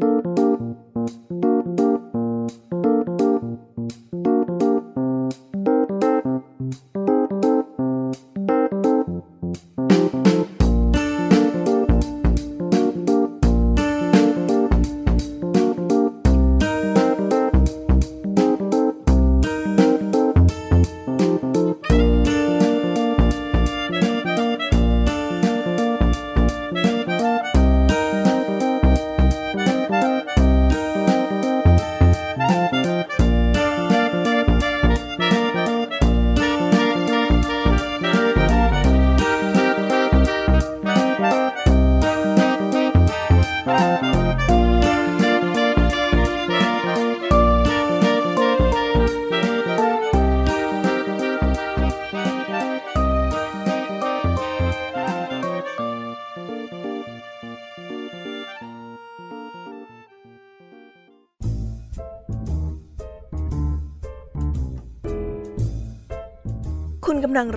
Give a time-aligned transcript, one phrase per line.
[0.00, 0.31] กำ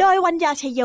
[0.00, 0.80] โดยวัญญาชยโย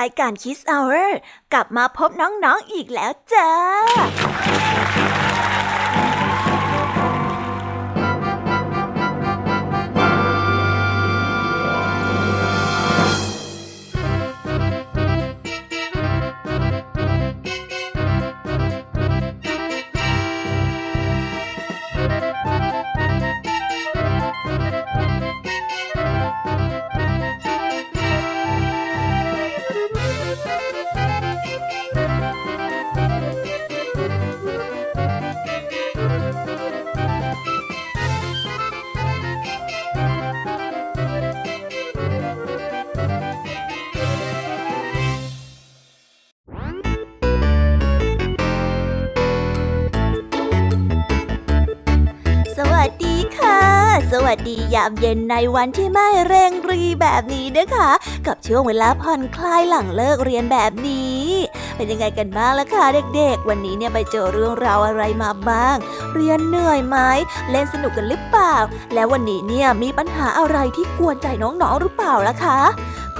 [0.00, 0.96] รายการคิสเอาเร
[1.52, 3.50] กลับมาพบน้องๆออีกแล้วจ้า
[54.30, 57.90] วัสดียามเย็นในวันที่ไม่เร่งรีแบบนี้นะคะ
[58.26, 61.22] กับช่วงเวลาผ่อนคลายหลังเลิกเรียนแบบนี้
[61.76, 65.76] เป็นยังไงกันบ้างล่ะคะเด็กๆ วันนี้เนี่ยไปเจอเรื่องราวอะไรมาบ้าง
[66.14, 66.98] เรียนเหนื่อยไหม
[67.50, 68.56] เล่นสนุกกันหรือเปล่า
[68.94, 72.60] แล้ววันนี้เนี่ยมีปัญหาอะไรที่กวนใจน้องๆหรือเปล่าล่ะคะ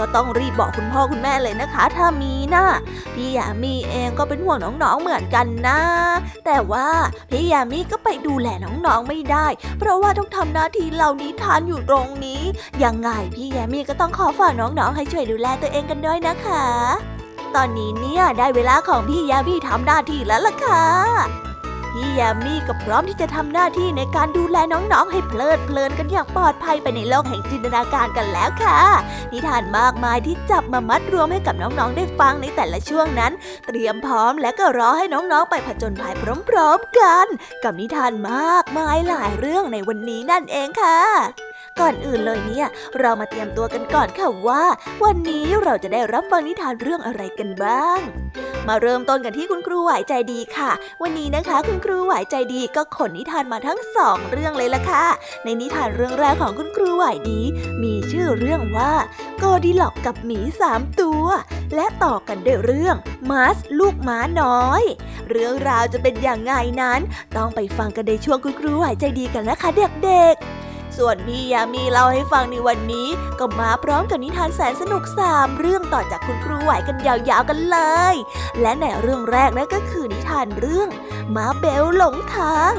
[0.01, 2.65] ก็ต้องรีบบอกคุณพ่อคุณแม่เลยนะคะ ถ้ามีนะ
[3.15, 5.81] พี่ยามีเองก็เป็นห่วงน้องๆเหมือนกันนะ
[6.45, 6.89] แต่ว่า
[7.31, 9.47] พี่ยามีก็ไปดูแลน้องๆไม่ได้
[9.79, 12.43] เพราะว่าต้องทำหน้าที่เหล่านี้ทานอยู่ตรงนี้
[12.85, 16.67] ยังไงพี่ยามีก็ต้องขอฝากน้องๆให้ช่วยดูแลตัวเองกันด้วยนะคะ
[17.55, 21.50] ตอนนี้เนี่ยได้เวลาของพี่ยามีทำหน้าที่แล้วล่ะค่ะ
[21.95, 28.79] พี่ยามีก็พร้อมที่จะทำหน้าที่ในการดูแลน้องๆ ให้เพลิดเพลินกันอย่างปลอดภัยไปในโลกแห่งจินตนาการกันแล้วค่ะ
[29.33, 33.33] นิทานมากมายที่จับมามัดรวมให้กับน้องๆ ได้ฟังในแต่ละช่วงนั้น
[33.67, 36.15] เตรียมพร้อมและก็รอให้น้องๆ ไปผจญภัย
[36.49, 37.27] พร้อมๆกัน
[37.65, 41.01] กับนิทานมากมายหลายเรื่องในวันนี้นั่นเองค่ะ
[41.81, 42.69] ก่อนอื่นเลยเนี่ย
[43.01, 44.65] เรามาเตรียมตัวกันก่อนค่ะว่า
[45.05, 47.99] วันนี้เราจะได้รับฟังนิทานเรื่องอะไรกันบ้าง
[48.69, 50.71] มาเริ่มต้นกันที่คุณครูไหวใจดีค่ะ
[51.03, 55.05] วันนี้นะคะ คุณครูไหวใจดีก็ขนนิทานมาทั้งสองเรื่องเลยล่ะค่ะ
[55.45, 57.41] ในนิทานเรื่องแรกของคุณครูไหวดี
[57.83, 58.93] มีชื่อเรื่องว่า
[59.39, 61.25] โกดิล็อกกับหมีสามตัว
[61.75, 62.97] และต่อกันด้วยเรื่อง
[63.31, 64.83] มาสลูกม้าน้อย
[65.31, 66.53] เรื่องราวจะเป็นอย่างไง
[66.83, 67.01] นั้น
[67.37, 69.69] ต้องไปฟังกันในช่วงคุณครูไหายใจดีกันนะคะ
[70.05, 73.09] เด็กๆ ส่วนพี่ยามีเล่าให้ฟังในวันนี้
[73.39, 77.79] ก็มาพร้อมกับนิทานแสนสนุกสามเรื่องต่อจากคุณครูไหวกันยาวๆกันเล
[78.13, 78.15] ย
[78.61, 80.89] และในเรื่องแรกนั่นก็คือนิทานเรื่อง
[81.35, 82.75] ม้าเบลหลงทาง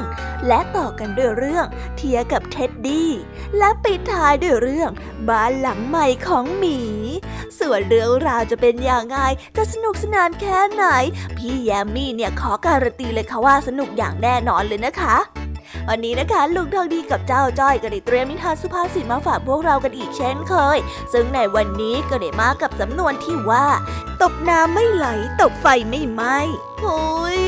[0.48, 1.66] และต่อกันด้วยเรื่อง
[1.98, 3.12] เทียกับเท็ดดี้
[3.58, 4.92] และปิดท้ายด้วยเรื่อง
[5.30, 6.80] บ้านหลังใหม่ของหมี
[7.60, 9.18] ส่วนเรื่องราวจะเป็นอย่างไง
[9.58, 10.86] จะสนุกสนานแค่ไหน
[11.38, 15.18] พี่แยมมี่เนี่ยขอการันตีเลยค่ะว่าสนุกอย่างแน่นอนเลยนะคะ
[15.90, 20.78] วันนี้นะคะลุงทองดีกับเจ้าจ้อยก็ได้เตรียมนิทานสุภาษิตมาฝากพวกเรากันอีกเช่นเคย
[21.14, 23.66] ซึ่งในวันนี้ก็ได้มากับสำนวนที่ว่า
[24.22, 25.08] ตบน้ำไม่ไหล
[25.42, 26.38] ตบไฟไม่ไหม้
[26.82, 27.40] โอ้ย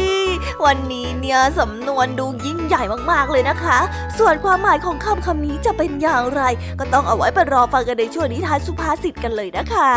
[0.66, 3.78] วันนี้เนี่ยสำนวนดูยิ่งใหญ่มากๆเลยนะคะ
[4.20, 6.42] ส่วนความหมายของคำคำนี้จะเป็นอย่างไร
[6.80, 9.94] ก็ต้องเอาไว้ไปรอฟังกันในช่วงนิทานสุภาษิตกันเลยนะคะ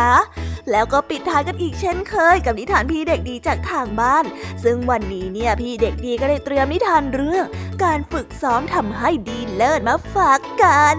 [0.71, 4.25] แล้วก็ปิดท้ายกันอีกเช่นเคย กับนิทานพี่เด็กดีจากทางบ้าน
[4.63, 7.45] ซึ่งวันนี้เนี่ยพี่เด็กดีก็ได้เตรียมนิทานเรื่อง
[7.83, 10.97] การฝึกซ้อมทำให้ดีเลิศมาฝากกัน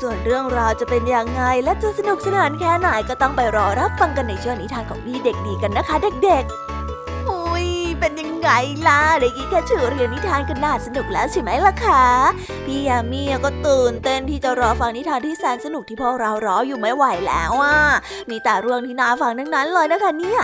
[0.00, 6.77] ส่วนเรื่องราวจะเป็นอยังไงและจะสนุกสนานแค่ไหนก็ต้องไปรอรับฟังกันในช่วงนิทานของพี่เด็กดีกันนะคะ เด็กๆ
[8.00, 8.50] เป็นยังไง
[8.88, 12.04] ล่ะเด็กอีแค่ชื่อเรียนนิทานกันน่าสนุกแล้วใช่ไหมล่ะคะ
[12.64, 17.76] พี่ยามีก็ตื่นเต้นที่จะรอฟังนิทานที่แสนสนุกที่พวกเรารออยู่ไม่ไหวแล้วอะ
[18.30, 20.42] มีแต่เรื่องที่น่าฟังทั้งนั้นเลยนะคะเนี่ย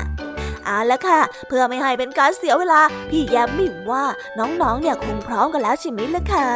[0.67, 2.81] เอาละค่ะ เพื่อไม่ให้เป็นการเสียเวลา
[3.11, 4.05] พี่แยมมิ่ว่า
[4.39, 6.49] น้องๆ เนี่ยคงพร้อมกันแล้วใช่ไหมล่ะคะ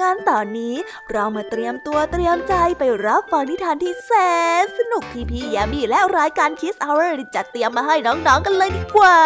[0.00, 0.74] งานตอนนี้
[1.12, 4.12] เรามาเตรียมตัวเตรียมใจไปรับฟังนิทานที่แส
[4.62, 9.18] นสนุกที่พี่แยมมี่และรายการคิสเอาร์จัดเตรียมมาให้น้องๆกันเลยดีกว่า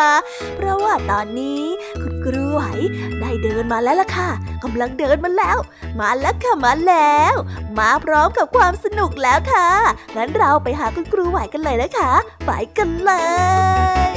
[0.56, 1.62] เพราะว่าตอนนี้
[2.02, 2.62] คุณครูไหว
[3.44, 4.30] เดินมาแล้วล่ะค่ะ
[4.62, 5.58] กำลังเดินมาแล้ว
[6.00, 7.34] มาแล้วค่ะมาแล้ว
[7.78, 9.68] มาพร้อมกับความสนุกแล้วค่ะ
[10.16, 12.12] งั้นเราไปหาคุณครูไหวกันเลยนะคะ
[12.46, 13.12] ไปกันเล
[14.10, 14.16] ย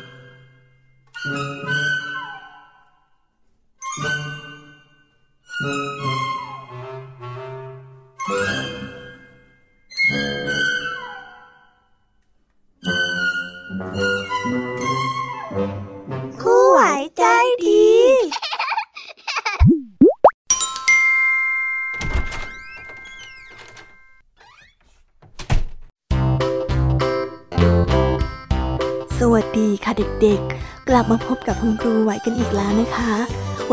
[30.21, 33.13] เด็กๆ กลับมาพบกับคุณครูไหวกันอีกแล้วนะคะ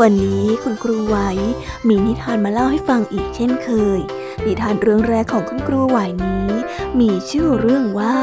[0.01, 1.17] วันนี้คุณครูไหว
[1.87, 3.99] มีนิทานมาเล่าให้ฟังอีกเช่นเคย
[4.45, 6.49] นิทานเรื่องแรกของคุณครูไหวนี้
[6.99, 8.15] มีชื่อเรื่องว่า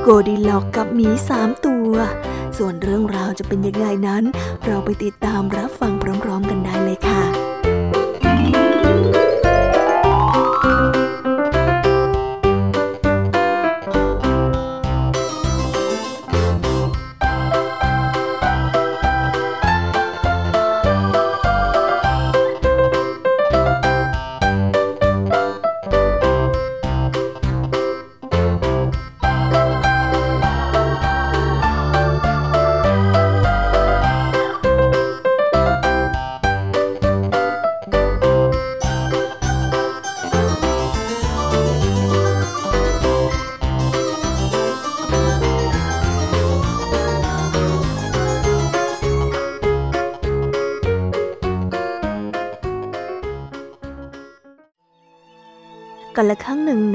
[0.00, 1.92] โกดิล็อกกับหมีสามตัว
[2.58, 4.24] ส่วนเรื่องราวจะเป็นยังไงนั้น
[4.64, 5.92] เราไปติดตามรับฟัง
[6.22, 7.13] พร้อม ๆ กันได้เลยค่ะ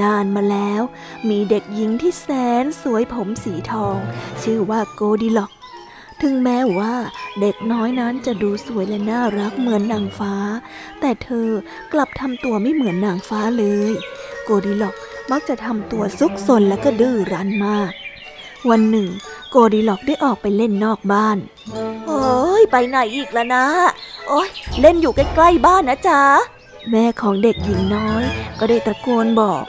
[0.02, 0.82] นานมาแล้ว
[1.28, 2.28] มีเด็กหญิงที่แส
[2.62, 3.98] นสวยผมสีทอง
[4.42, 5.50] ชื่อว่าโกดิล็อก
[6.22, 6.94] ถึงแม้ว่า
[7.40, 10.34] เด็กน้อยนั้นจะดูสวยและน่ารักเหมือนนางฟ้า
[11.00, 11.48] แต่เธอ
[11.92, 13.92] กลับทำตัวไม่เหมือนนางฟ้าเลย
[14.44, 14.94] โกดิล็อก
[15.30, 17.92] มักจะทำตัวซุกซนและก็ดื้อรั้นมาก
[18.70, 19.08] วันหนึ่ง
[19.50, 21.38] โกดิล็อกได้ออกไปเล่นนอกบ้าน
[22.06, 22.24] โอ้
[22.60, 23.64] ยไปไหนอีกแล้วนะ
[24.28, 24.48] โอ้ย
[24.80, 26.22] เล่นอยู่ใกล้ๆบ้านนะจ๊ะ
[26.90, 28.24] แม่ของเด็กหญิงน้อย
[28.58, 29.64] ก็ได้ตะโกนบอก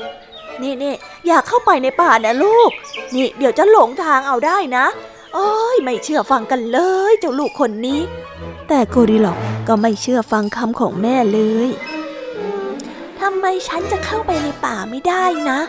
[0.63, 0.93] นี่นี่
[1.27, 2.71] อยากเข้าไปในป่านะลูก
[3.15, 4.85] นี่เดี๋ยวจะหลงทางเอาได้นะ
[5.33, 6.79] โอ้ยไม่เชื่อฟังกันเล
[7.11, 7.99] ย เจ้าลูกคนนี้
[8.67, 9.37] แต่โกดิล็อก
[9.67, 11.69] ก็ไม่เชื่อฟังคำของแม่เลย
[13.19, 15.59] ทำไมฉันจะเข้าไปในป่าไม่ได้นะ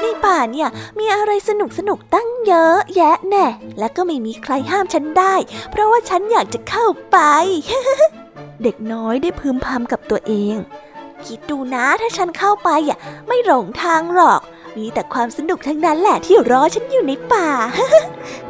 [0.00, 3.46] ในป่าเนี่ยมีอะไรสนุกสนุกตั้งเยอะแยะแน่
[3.78, 5.34] และก็ไม่มีใครห้ามฉันได้
[5.70, 7.18] เพราะว่าฉันอยากจะเข้าไป
[8.62, 10.56] เด็กน้อยได้พึมพำกับตัวเอง
[11.26, 14.40] คิดดูนะถ้าฉันเข้าไปอะ ไม่หลงทางหรอก
[14.76, 17.48] มีแต่ความสนุกทั้งนั้นแหละที่รอฉันอยู่ในป่า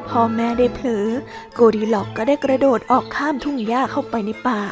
[0.08, 1.06] พ่อแม่ได้เผลอ
[1.54, 4.62] โกดีล็อกก็ได้กระโดดออกข้ามทุ่งหญ้าเข้าไปในป่า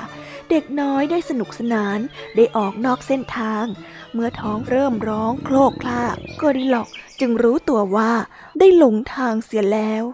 [0.50, 1.98] เด็กน้อยได้สนุกสนาน
[2.36, 3.64] ได้ออกนอกเส้นทาง
[4.12, 6.88] เมื่อท้องเริ่มร้องโคลกคลากโกดีล็อก
[7.20, 8.12] จึงรู้ตัวว่า
[8.58, 10.04] ได้หลงทางเสียแล้ว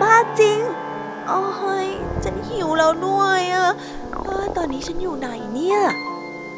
[0.00, 0.60] บ้าจริง
[1.28, 1.44] โอ้
[1.86, 1.88] ย
[2.24, 3.68] ฉันหิวแล้วด้วยอะ
[4.56, 5.80] ตอนนี้ฉันอยู่ไหนเนี่ย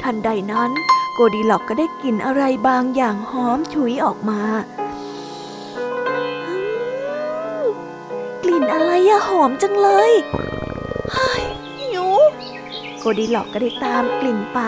[0.03, 0.71] ทันใดนั้น
[1.13, 4.41] โกดีล็อกก็ได้กลิ่นอะไรบางอย่างหอมฉุยออกมา
[6.07, 6.55] อื
[7.61, 7.63] ม
[8.43, 10.11] กลิ่นอะไรอะหอมจังเลย
[11.13, 11.43] เฮ้ย
[11.79, 12.07] หิว
[12.99, 14.59] โกดีล็อกก็ได้ตามกลิ่นไป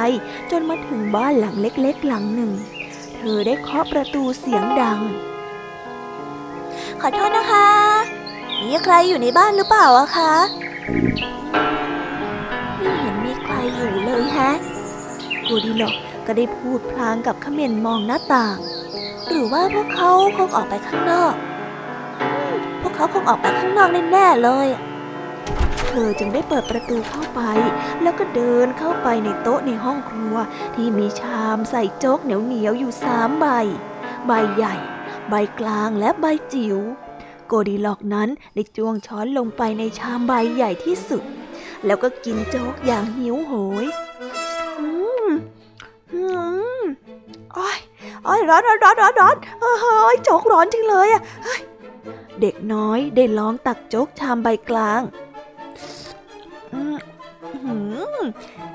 [0.52, 2.52] จนมาถึงบ้านหลังเล็กๆ หลังหนึ่ง
[3.16, 5.00] เธอได้เคาะประตูเสียงดัง
[7.02, 7.70] ขอโทษนะคะ
[8.62, 10.34] มีใครอยู่ในบ้านหรือเปล่าอะคะ
[12.78, 15.96] ไม่เห็นมีใครอยู่เลยแฮะโกูดีล็อก
[16.26, 18.58] ก็ได้พูดพลางกับขม่นมองหน้าต่าง
[19.28, 21.34] หรือว่าพวกเขาคงออกไปข้างนอก
[22.82, 24.68] พวกเขาคงออกไปข้างนอกแน่ๆเลย
[25.88, 27.42] เธอจึงได้เปิดประตูเข้าไป
[28.02, 30.36] แล้วก็เดินเข้าไปในโต๊ะในห้องครัว
[30.76, 33.46] ที่มีชามใส่โจ๊กเหนียวๆอยู่สามใบ
[34.28, 34.76] ใบใหญ่
[35.30, 36.78] ใบกลางและใบจิ๋ว
[37.48, 41.24] โกดีล็อกนั้นได้จ้วงช้อนลงไปในชามใบใหญ่ที่สุด
[41.86, 43.86] แล้วก็กินโจ๊กอย่างหิวโหย
[46.14, 46.24] อื
[46.82, 46.84] ม
[47.54, 47.78] โอ้ย
[48.24, 51.22] โอ้ยร้อนร้อนร้อนร้อนร้อนเฮ้ยโจ๊กร้อนจริงเลยอะ
[52.42, 55.02] เด็กน้อยได้ลองตักโจ๊กชามใบกลาง
[56.74, 56.98] อืม
[57.64, 57.76] หื
[58.20, 58.22] ม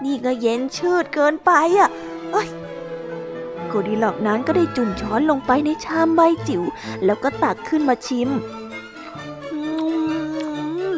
[0.05, 1.89] นี่ก็เย็นชืดเกินไปอะ
[2.33, 2.49] เอ้ย
[3.69, 6.63] โกดีหลอกนั้นก็ได้จุ่มช้อนลงไปในชามใบจิ๋ว
[7.05, 8.29] แล้วก็ตักขึ้นมาชิม
[9.53, 9.61] อื
[10.95, 10.97] ม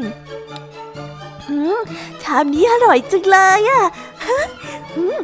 [1.48, 1.78] อืม
[2.22, 3.82] ชามนี้อร่อยจังเลยอะ
[4.96, 5.18] อืม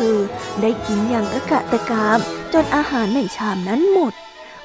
[0.00, 0.20] เธอ
[0.62, 2.18] ได้กินอย่างกระกะตะกาม
[2.52, 4.12] จนอาหารในชามนั้นหมด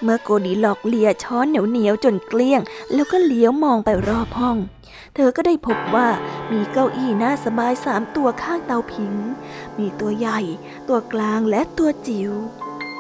[0.02, 2.62] เมื่อโกดีหลอกเลียช้อนเหนียวๆจนเกลี้ยง
[2.94, 4.58] แล้วก็เลี้ยวมองไปรอบห้อง
[5.16, 6.08] เธอก็ได้พบว่า
[6.52, 9.14] มีเก้าอี้น่าสบายสามตัวข้างเตาผิง
[9.78, 10.40] มีตัวใหญ่
[10.88, 12.32] ตัวกลางและตัวจิ๋ว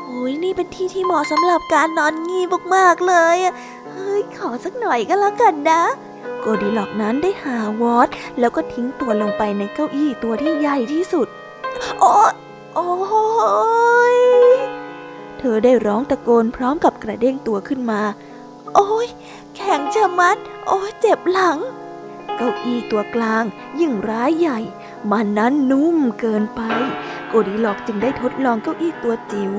[0.06, 3.54] โอ้ยนี่เป็นที่ที่เหมาะสำหรับการนอนงีบมากๆเลยอะ
[3.92, 5.82] เฮ้ยขอสักหน่อยก็แล้วกันนะ
[6.40, 8.08] โกดีล็อกนั้นได้หาวอด
[8.40, 11.28] แล้วก็ทิ้งตัวลงไปในเก้าอี้ตัวที่ใหญ่ที่สุด
[12.00, 12.13] โอ้
[12.75, 12.88] โอ้
[14.15, 14.18] ย
[15.38, 18.01] เธอได้ร้องตะโกนพร้อมกับกระเด้งตัวขึ้นมา
[18.75, 19.08] โอ้ย
[19.56, 20.38] แข็งชะมัด
[20.68, 21.60] โอ้ยเจ็บหลัง
[22.38, 23.44] เก้าอี้ตัวกลาง
[23.80, 24.60] ยิ่งร้ายใหญ่
[25.12, 26.62] มันนั้นนุ่มเกินไป
[27.27, 29.53] โกดีล็อกจึงได้ทดลองเก้าอี้ตัวจิ๋ว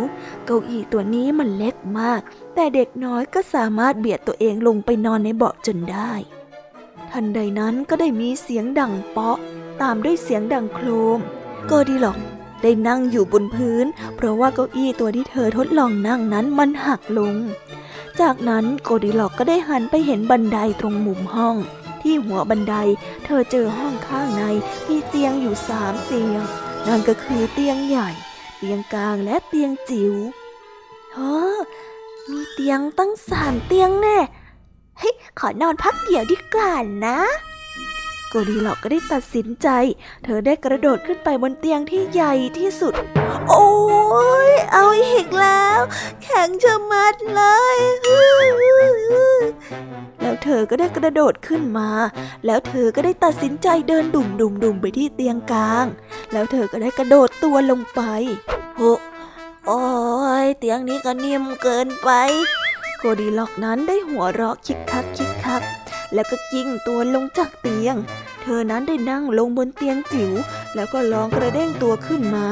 [0.47, 2.21] เก้าอี้ตัวนี้มันเล็กมาก
[2.55, 6.13] แต่เด็กน้อยก็สามารถเบียดตัวเองลงไปนอนในเบาะจนได้
[7.11, 9.39] ทันใดนั้นก็ได้มีเสียงดังเปาะ
[9.81, 11.21] ตามด้วยเสียงดังโครม
[11.67, 12.19] โกดีล็อก
[12.63, 17.35] ได้นั่งอยู่บนพื้น เพราะว่าเก้าอี้ตัวที่เธอทดลองนั่งนั้นมันหักลง
[18.21, 21.57] จากนั้นโกดีล็อกก็ได้หันไปเห็นบันไดตรงมุมห้อง
[22.03, 22.75] ที่หัวบันได
[23.25, 24.43] เธอเจอห้องข้างใน
[24.89, 26.43] มีเตียงอยู่สามเตียง
[26.87, 28.09] นั่นก็คือเตียงใหญ่
[28.59, 30.15] เตียงกลางและเตียงจิ๋ว
[31.13, 31.59] เฮ้อ
[32.31, 34.19] มีเตียงตั้งสามเตียงแน่
[34.99, 36.73] เฮ้ยขอนอนพักเดี๋ยวดีกว่า
[37.07, 37.19] นะ
[38.35, 39.69] กดีล็อกก็ได้ตัดสินใจ
[40.25, 42.95] เธอได้กระโดดขึ้นไปบนเตียงที่ใหญ่ที่สุด
[43.49, 43.69] โอ้
[44.51, 45.81] ยเอาอีกแล้ว
[46.23, 47.43] แข็งชะมัดเล
[47.77, 47.79] ย
[50.21, 51.91] แล้วเธอก็ได้กระโดดขึ้นมา
[52.47, 55.87] แล้วเธอก็ได้ตัดสินใจเดินดุ่มดุ่มดุ่มไปที่เตียงกลาง
[56.33, 58.01] แล้วเธอก็ได้กระโดดตัวลงไป
[58.79, 58.93] โอ้
[59.67, 59.83] โอ้
[60.45, 62.11] ยเตียงนี้ก็นิ่มเกินไป
[62.99, 65.63] โกดีล็อกนั้นได้หัวเราะคิกคักคิกคัก
[66.15, 67.97] แล้วก็กิ้งตัวลงจากเตียง
[68.47, 70.33] เธอนั้นได้นั่งลงบนเตียงจิ๋ว
[70.75, 72.49] แล้วก็ลองกระเด้งตัวขึ้นมา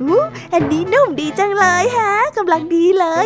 [0.00, 0.22] อู้
[0.52, 3.24] อันนี้นุ่มดีจังเลยฮะกำลังดีเลย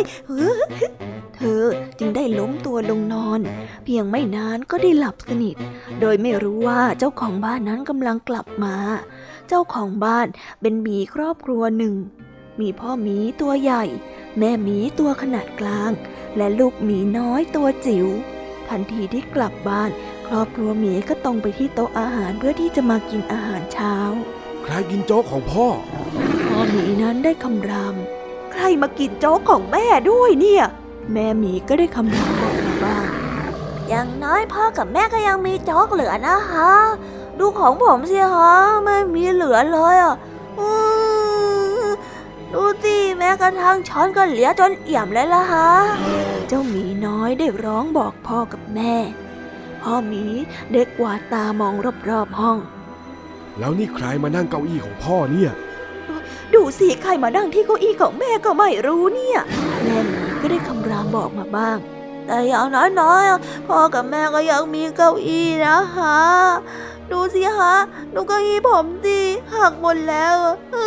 [1.35, 1.63] เธอ
[1.99, 3.39] จึงได้ล้มตัวลงนอน
[3.83, 5.55] เพียงไม่นานก็ได้หลับสนิท
[6.01, 8.75] โดยไม่รู้ว่าเจ้าของบ้านนั้นกำลังกลับมา
[9.47, 10.27] เจ้าของบ้าน
[10.61, 11.95] เป็นหมีครอบครัวหนึ่ง
[12.59, 13.83] มีพ่อหมีตัวใหญ่
[14.37, 15.91] แม่หมีตัวขนาดกลาง
[16.37, 18.07] และลูกหมีน้อยตัวจิ๋ว
[18.69, 19.89] ทันทีที่กลับบ้าน
[20.29, 23.95] ครอบครัวหมีก็ตรงไปที่โต๊ะอาหารเพื่อที่จะมากินอาหารเช้า
[24.63, 25.67] ใครกินโจ๊กของพ่อ
[26.47, 27.95] พ่อหมีนั้นได้คำราม
[28.51, 30.65] ใครมากินโจ๊กของแม่ด้วยเนี่ย
[31.11, 33.05] แม่หมีก็ได้คำรามออกมาบ้าง
[33.89, 36.71] อย่างน้อยพ่อกับแม่ก็ยังมีโจ๊กเหลือนะฮะ
[37.39, 40.15] ดูของผมสิฮะไม่มีเหลือเลยอะ
[40.59, 40.69] อื
[41.83, 41.85] ม
[42.53, 45.69] ดูสิแม้กระทั่งช้อนก็เหลียจนเอี่ยมเลยล่ะฮะ
[46.47, 48.95] เจ้าหมีน้อยได้ร้องบอกพ่อกับแม่
[49.83, 50.23] พ่อหมี
[50.73, 51.73] เด็กกวาดตามอง
[52.09, 52.57] รอบๆห้อง
[53.59, 55.51] แล้วนี่ใครมานั่งเก้าอี้ของพ่อเนี่ย
[56.53, 59.39] ดูสิใครมานั่งที่เก้าอี้ของแม่ก็ไม่รู้เนี่ย
[59.83, 61.77] แม่หมีก็ได้คำรามบอกมาบ้าง
[62.25, 62.67] แต่อย่าง
[63.01, 66.19] น้อยๆพ่อกับแม่ก็ยังมีเก้าอี้นะฮะ
[67.11, 67.75] ดูสิฮะ
[68.13, 69.19] ดูเก้าอี้ผมสิ
[69.53, 70.77] หักหมดแล้วอะเอ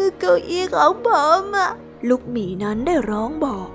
[0.00, 1.08] อเก้าอี้ของผ
[1.40, 1.70] มอะ
[2.08, 3.68] ลูกหมีนั้นได้ร้องบอก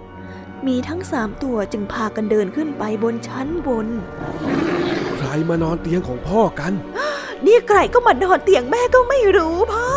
[0.68, 3.88] มีทั้งสามตัวจึงพากันเดินขึ้นไปบนชั้นบน
[5.18, 6.74] ใครมานอนเตียงของพ่อกัน
[7.46, 9.88] นี่ใครก็มานอนเตียงแม่ก็ไม่รู้พ่อ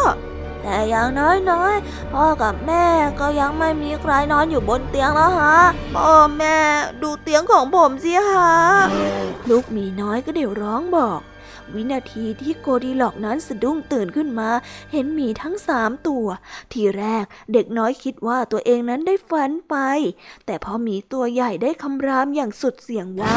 [0.62, 2.84] แต่อย่างน้อยๆพ่อกับแม่
[3.20, 5.56] ก็ยังไม่มีใครนอนอยู่บนเตียงแล้วฮะ
[5.96, 6.56] พ่อแม่
[7.02, 8.50] ดูเตียงของผมสิฮะ
[9.50, 11.20] ลูกหมีน้อยก็เดี๋ยวร้องบอก
[11.75, 14.50] วินาทีที่โกดีหลอกนั้นสะดุ้งตื่นขึ้นมา
[14.92, 16.26] เห็นหมีทั้งสามตัว
[16.72, 19.76] ทีแรกเด็กน้อยคิดว่าตัวเองนั้นได้ฝันไป
[20.46, 23.37] แต่พอหมีตัวใหญ่ได้คำรามอย่างสุดเสียงว่า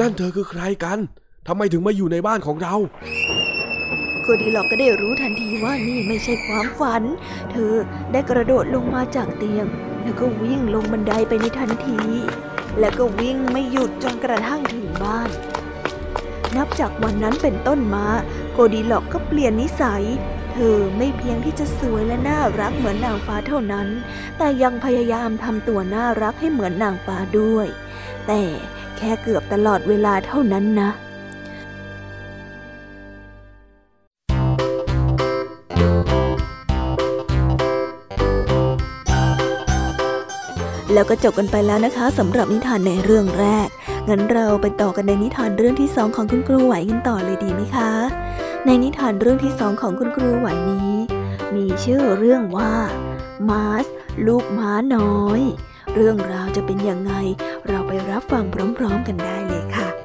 [0.00, 0.98] นั่นเธอคือใครกัน
[1.46, 2.74] ทำไมถึงมาอยู่ในบ้านของเรา
[4.22, 7.02] โกดีลอกก็ได้รู้ทันทีว่านี่ไม่ใช่ความฝัน
[7.50, 7.72] เธอ
[8.12, 9.66] ได้กระโดดลงมาจากเตียง
[10.02, 11.98] แล้วก็วิ่งลงบันไดไปในทันที
[12.80, 15.30] แล้วก็วิ่งไม่หยุดจนกระทั่งถึงบ้าน
[16.56, 18.06] นับจากวันนั้นเป็นต้นมา
[18.52, 20.04] โกดีล็อกก็เปลี่ยนนิสัย
[20.52, 23.88] เธอไม่เพียงที่จะสวยและน่ารักเหมือนนางฟ้าเท่านั้น
[24.38, 27.66] แต่ยังพยายามทำตัวน่ารักให้เหมือนนางฟ้าด้วย
[28.26, 28.42] แต่
[28.96, 30.90] แค่เกือบตลอดเวลาเท่านั้นนะ
[41.00, 43.68] แล้วก็จบกันไปแล้วนะคะสำหรับนิทานในเรื่องแรก
[44.08, 47.90] งั้นเราไปต่อกันในนิทานเรื่องที่สองของคุณครูไหวกันต่อเลยดีไหมคะ
[48.66, 50.92] ในนิทานเรื่องที่สองของคุณครูไหวนี้
[51.54, 52.72] มีชื่อเรื่องว่า
[53.48, 53.86] มาส
[54.26, 55.40] ลูกม้าน้อย
[55.94, 57.12] เรื่องราวจะเป็นยังไง
[57.68, 58.44] เราไปรับฟัง
[58.78, 59.99] พร้อมๆกันได้เลยค่ะ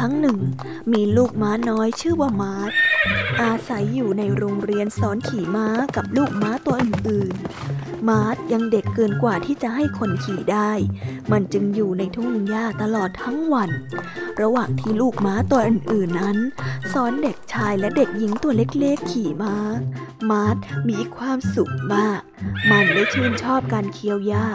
[0.00, 0.38] ครั้งหนึ่ง
[0.92, 2.72] มีลูกม้าน้อยชื่อว่ามาร์ช
[3.42, 10.72] อาศัยอยู่ในโรงเรียนสอนขี่ม้ากับลูกม้าตัวอื่นๆ มาร์ชยังเด็กเกินกว่าที่จะให้คนขี่ได้
[11.32, 13.70] มันจึงอยู่ในทุ่งหญ้าตลอดทั้งวัน
[14.40, 16.38] ระหว่างที่ลูกม้าตัวอื่นๆนั้น
[16.92, 19.56] สอนเด็กชายและเด็กหญิงตัวเล็กๆ ขี่ม้า
[20.30, 20.56] มาร์ช
[20.90, 22.20] มีความสุขมาก
[22.70, 24.48] มันได้ชื่นชอบการเคี้ยวหญ้า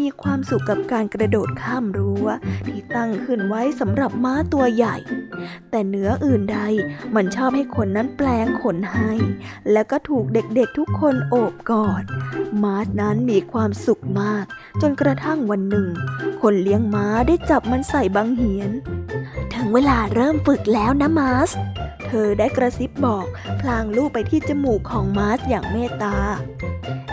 [0.00, 2.26] มีความสุขกับการกระโดดข้ามรั้ว
[2.68, 4.96] ที่ตั้งขึ้นไว้สำหรับม้าตัวใหญ่
[5.70, 6.60] แต่เหนืออื่นใด
[7.14, 9.12] มันชอบให้คนนั้นแปลงขนให้
[9.72, 12.04] แล้วก็ถูกเด็กๆทุกคนโอบกอด
[12.62, 14.44] มาร์สนั้นมีความสุขมาก
[14.80, 15.88] จนกระทั่งวันหนึ่ง
[16.40, 18.70] คนเลี้ยงม้าได้จับมันใส่บังเหียน
[19.54, 21.50] ถึงเวลาเริ่มฝึกแล้วนะมาร์ส
[22.06, 23.26] เธอได้กระซิบบอก
[23.60, 26.16] พลางลูบไปที่จมูกของมาร์สอย่างเมตตา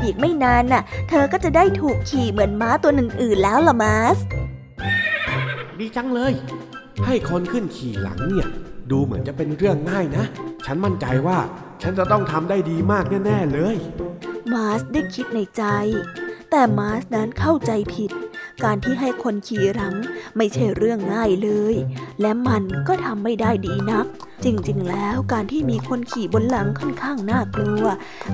[0.03, 6.33] อีกไม่นานน่ะ เธอก็จะได้ถูกขี่เหมือนม้าตัวอื่นๆแล้วล่ะมาร์ชดีจังเลย
[7.05, 8.47] ให้คนขึ้นขี่หลังเนี่ย
[8.91, 10.25] ดูเหมือนจะเป็นเรื่องง่ายนะ
[10.65, 11.39] ฉันมั่นใจว่า
[11.81, 13.77] ฉันจะต้องทำได้ดีมากแน่ ๆ เลย
[14.53, 15.63] มาร์ชได้คิดในใจ
[16.51, 18.11] แต่มาร์ชนั้นเข้าใจผิด
[18.63, 19.95] การที่ให้คนขี่หลัง
[20.37, 21.75] ไม่ใช่เรื่องง่ายเลย
[22.21, 24.05] และมันก็ทำไม่ได้ดีนัก
[24.45, 27.85] จริงๆ แล้วการที่มีคนขี่บนหลังค่อนข้างน่ากลัว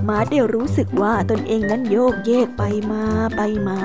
[0.07, 3.03] มาร์ชได้รู้สึกว่าตนเองนั้นโยกเยกไปมา
[3.35, 3.79] ไปมา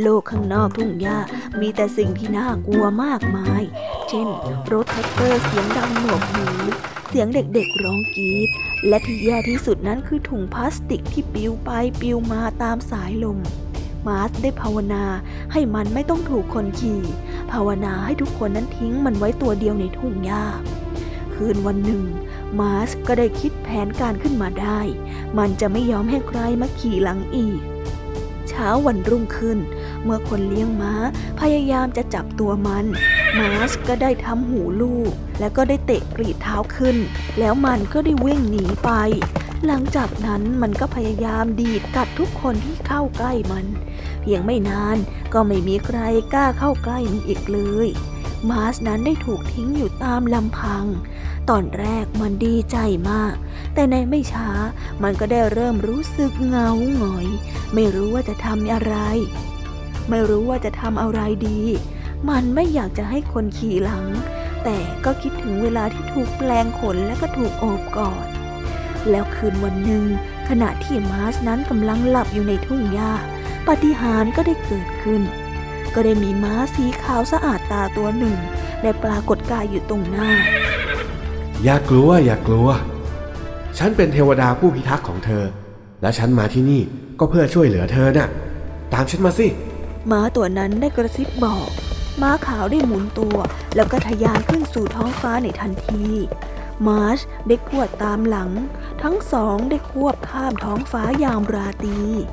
[0.00, 1.18] โลกข้างนอกทุ่งหญ้า
[1.60, 3.62] มีแต่สิ่งที่น่ากลัวมากมาย
[4.08, 4.28] เช่น
[4.72, 6.46] รถแทรกเตอร์เสียงดังหนวกหู
[7.08, 8.48] เสียงเด็กๆร้องกรี๊ด
[8.88, 13.38] และที่แย่ที่สุดนั้นคือถุงพลาสติกที่ปลิวไปปลิวมาตามสายลม
[14.06, 15.04] มาร์ชได้ภาวนา
[15.52, 17.02] ให้มันไม่ต้องถูกคนขี่
[17.52, 20.44] ภาวนาให้ทุกคนนั้นทิ้งมันไว้ตัวเดียวในทุ่งหญ้า
[21.34, 22.04] คืนวันหนึ่ง
[22.60, 24.80] มาร์สก็ได้คิดแผนการขึ้นมาได้
[25.38, 27.60] มันจะไม่ยอมให้ใครมาขี่หลังอีก
[28.48, 29.58] เช้าวันรุ่งขึ้น
[30.02, 30.94] เมื่อคนเลี้ยงม้า
[31.40, 32.86] พยายามจะจับตัวมัน
[33.38, 36.96] มาร์สก็ได้ทำหูลูก แล้วก็ได้เตะปรีดเท้าขึ้น
[37.38, 38.90] แล้วมันก็ได้วิ่งหนีไป
[39.66, 43.66] หลังจากนั้นมันก็พยายามดีดกัดทุกคนที่เข้าใกล้มัน
[44.22, 44.96] เพียงไม่นาน
[45.32, 45.98] ก็ไม่มีใคร
[46.32, 47.88] กล้าเข้าใกล้มันอีกเลย
[48.50, 50.84] มาสนั้นได้ถูกทิ้งอยู่ตามลำพัง
[51.50, 52.76] ตอนแรกมันดีใจ
[53.10, 53.34] มาก
[53.74, 54.48] แต่ในไม่ช้า
[55.02, 57.26] มันก็ได้เริ่มรู้สึกเงาหงอย
[57.74, 58.94] ไม่รู้ว่าจะทำอะไร
[60.08, 61.60] ไม่รู้ว่าจะทำอะไรดี
[62.28, 64.06] มันไม่อยากจะให้คนขี่หลัง
[64.64, 68.26] แต่ก็คิดถึงเวลาที่ถูกแปลงขนและก็ถูกโอบกอด
[69.10, 70.04] แล้วคืนวันหนึ่ง
[70.48, 73.12] ขณะที่มาสนั้นกำลังหลับอยู่ในทุ่งหญ้า
[73.68, 75.22] ปาฏิหาริย์ก็ได้เกิดขึ้น
[75.94, 78.38] ก็ได้มีม้าสีขาวสะอาดตาตัวหนึ่ง
[78.82, 80.30] ได้ปรากฏกายอยู่ตรงหน้า
[81.64, 82.68] อย่ากลัวอย่ากลัว
[83.78, 85.44] ฉันเป็นเทวดาผู้พิทักษ์ของเธอ
[86.02, 86.82] และฉันมาที่นี่
[87.18, 88.28] ก็เพื่อช่วยเหลือเธอน่ะ
[88.92, 89.46] ตามฉันมาสิ
[90.10, 91.68] ม้าตัวนั้นได้กระซิบบอก
[92.22, 93.36] ม้าขาวได้หมุนตัว
[93.76, 96.04] แล้วก็ทะยานขึ้นสู่ท้องฟ้าในทันที
[96.86, 98.50] มาร์ชได้ขวดตามหลัง
[99.02, 102.26] ทั้งสองได้ควบข้ามท้องฟ้ายามราตรีจ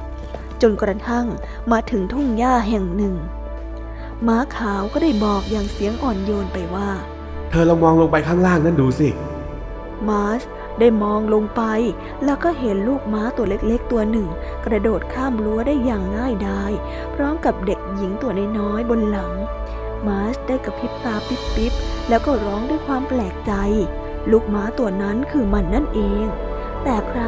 [0.70, 1.26] นกระทั่ง
[1.72, 3.16] มาถึงทุ่งหญ้าแห่งหนึ่ง
[4.28, 6.90] ม้าขาวก็ได้บอกอย่างเสียงอ่อนโยนไปว่า
[7.50, 9.10] เธอลองมองลงไปข้างล่างนั่นดูสิ
[10.10, 10.42] มาร์ช
[10.80, 11.62] ได้มองลงไป
[12.26, 14.28] แล้วก็เห็นลูกม้าตัวเล็กๆตัวหนึ่ง
[14.66, 16.72] กระโดดข้ามรั้วได้อย่างง่ายดาย
[17.16, 19.34] พร้อมกับเด็กหญิงตัวน้อยๆบนหลัง
[20.08, 23.54] มาร์ชได้กระพริบตาปิ๊บๆแล้วก็ร้องด้วยความแปลกใจ
[24.32, 26.26] ลูกม้าตัวนั้นคือมันนั่นเอง
[26.84, 27.22] แต่ใคร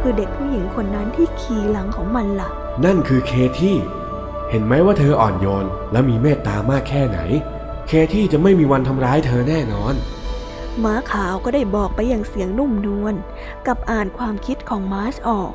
[0.00, 2.48] คือเด็กผู้หญิงคนนั้นที่ขี่หลังของมันล่ะ
[2.84, 3.76] นั่นคือเคที่
[4.50, 7.18] เห็นไหมว่าเธออ่อนโยนและมีเมตตามากแค่ไหน
[7.88, 9.94] เคที่จะไม่มีวันทำร้ายเธอแน่นอน
[10.84, 13.14] ม้าขาวก็ได้บอกไปอย่างเสียงนุ่มนวล
[13.66, 15.52] กับอ่านความคิดของมาร์ชออก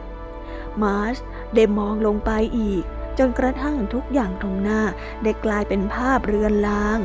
[0.83, 1.17] มาร์ช
[1.55, 2.83] ได้มองลงไปอีก
[3.19, 4.81] จนกระทั่งทุกอย่างตรงหน้า
[5.23, 6.99] ได้กลายเป็นภาพเรือนลาง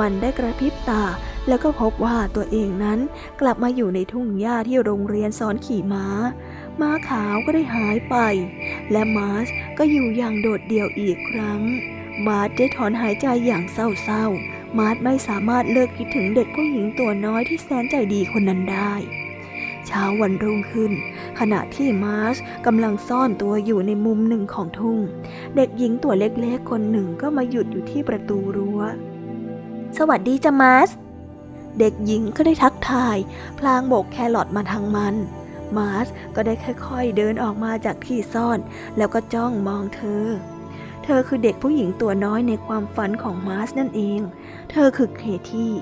[0.00, 1.04] มันได้กระพริบตา
[1.48, 2.98] แล้วก็พบว่าตัวเองนั้น
[3.40, 6.06] กลับมาอยู่ในทุ่งหญ้าที่โรงเรียนสอนขี่ม้า
[6.80, 8.16] ม้าขาวก็ได้หายไป
[8.92, 9.46] และมาร์ช
[9.78, 11.60] ก็อยู่อย่างโดดเดี่ยวอีกครั้ง
[12.26, 18.92] มาร์ชได้ถอนหายใจอย่างเศร้าๆ มาร์ชไม่สามารถเลิกคิดถึงเด็กผู้หญิงตัวน้อยที่แสนใจดีคนนั้นได้
[19.86, 20.92] เช้าวันรุ่งขึ้น
[21.38, 25.00] ขณะที่มาร์ชกำลังซ่อนตัวอยู่ในมุมหนึ่งของทุ่ง
[25.56, 28.80] เด็กหญิงตัวเล็กๆคนหนึ่งก็มาหยุดอยู่ที่ประตูรั้ว
[29.98, 30.90] สวัสดีจ้ะมาร์ช
[31.80, 33.16] เด็กหญิงก็ได้ทักทาย
[33.58, 35.14] พลางโบกแครอทมาทางมัน
[35.76, 36.54] มาร์ชก็ได้
[36.86, 38.58] ค่อยๆเดินออกมาจากที่ซ่อน
[38.96, 40.26] แล้วก็จ้องมองเธอ
[41.04, 44.20] เธอคือเด็กผู้หญิงตัวน้อยในความฝันของมาร์ชนั่นเอง
[44.70, 45.72] เธอคือเคที่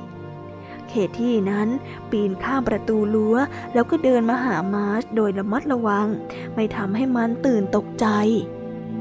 [0.88, 1.68] เคที่นั้น
[2.10, 3.36] ปีนข้ามประตูรั้ว
[3.74, 6.06] แล้วก็เดินมาหามาร์ชโดยระมัดระวัง
[6.54, 8.06] ไม่ทำให้มันตื่นตกใจ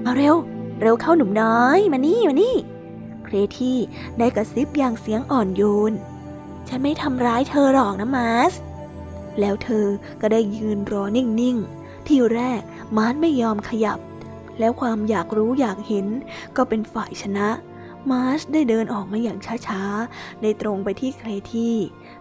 [0.03, 0.35] มาเร็ว
[0.81, 2.55] เร็วเข้าหนุ่มน้อย มานี่ มานี่
[3.25, 3.29] เค
[3.59, 3.77] ที่
[4.19, 5.93] ได้กระซิบอย่างเสียงอ่อนโยน
[6.67, 8.53] ฉันไม่ทำร้ายเธอหรอกนะมาร์ช
[9.39, 9.85] แล้วเธอ
[10.21, 12.61] ก็ได้ยืนรอนิ่งๆ ที่แรก
[12.97, 13.99] มาร์ชไม่ยอมขยับ
[14.59, 16.07] แล้วความอยากรู้อยากเห็น
[16.55, 17.47] ก็เป็นฝ่ายชนะ
[18.11, 21.75] มาร์ชได้เดินออกมาอย่างช้าๆ ได้ตรงไปที่เคลที่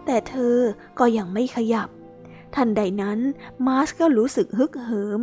[0.05, 0.55] แต่เธอ
[0.99, 1.89] ก็ยังไม่ขยับ
[2.55, 3.19] ทันใดนั้น
[3.67, 5.19] มาร์ชก็รู้สึกฮึกเหิม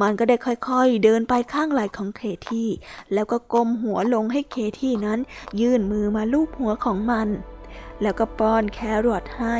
[0.00, 2.68] มันก็ได้ค่อยๆ เดินไปข้างไหล่ของเคที่
[3.14, 5.18] แล้วก็ก้มหัวลงให้เคที่นั้น
[5.60, 7.28] ยื่นมือมาลูบหัวของมัน
[8.02, 9.56] แล้วก็ป้อนแครอทให้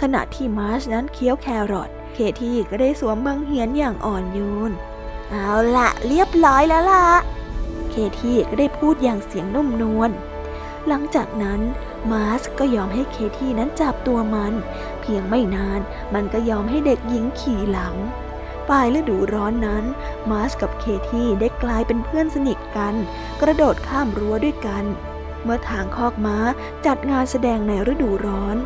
[0.00, 4.72] ขณะที่มาร์ชนั้นเคี้ยวแครอทเคที่ก็ได้สวมบังเหียนอย่างอ่อนโยน
[5.30, 7.06] เอาละเรียบร้อยแล้วล่ะ
[7.90, 10.10] เคที่ก็ได้พูดอย่างเสียงนุ่มนวล
[10.88, 11.60] หลังจากนั้น
[12.12, 14.52] มาร์สก็ยอมให้เคที่นั้นจับตัวมัน
[15.00, 15.80] เพียงไม่นาน
[16.14, 17.94] มันก็ยอมให้เด็กหญิงขี่หลัง
[18.68, 19.84] ปลายฤดูร้อนนั้น
[20.30, 22.94] มาร์สกับเคที่ได้กลายเป็นเพื่อนสนิทกัน
[23.40, 24.84] กระโดดข้ามรั้วด้วยกัน
[25.44, 26.36] เมื่อทางคอกม้า
[26.86, 28.56] จัดงานแสดงในฤดูร้อน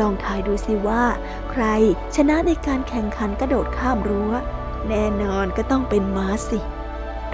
[0.00, 1.04] ลองทายดูสิว่า
[1.50, 1.64] ใคร
[2.16, 4.32] ชนะในการแข่งขันกระโดดข้ามรั้ว
[4.88, 6.60] แน่นอนก็ต้องเป็นม้าสิ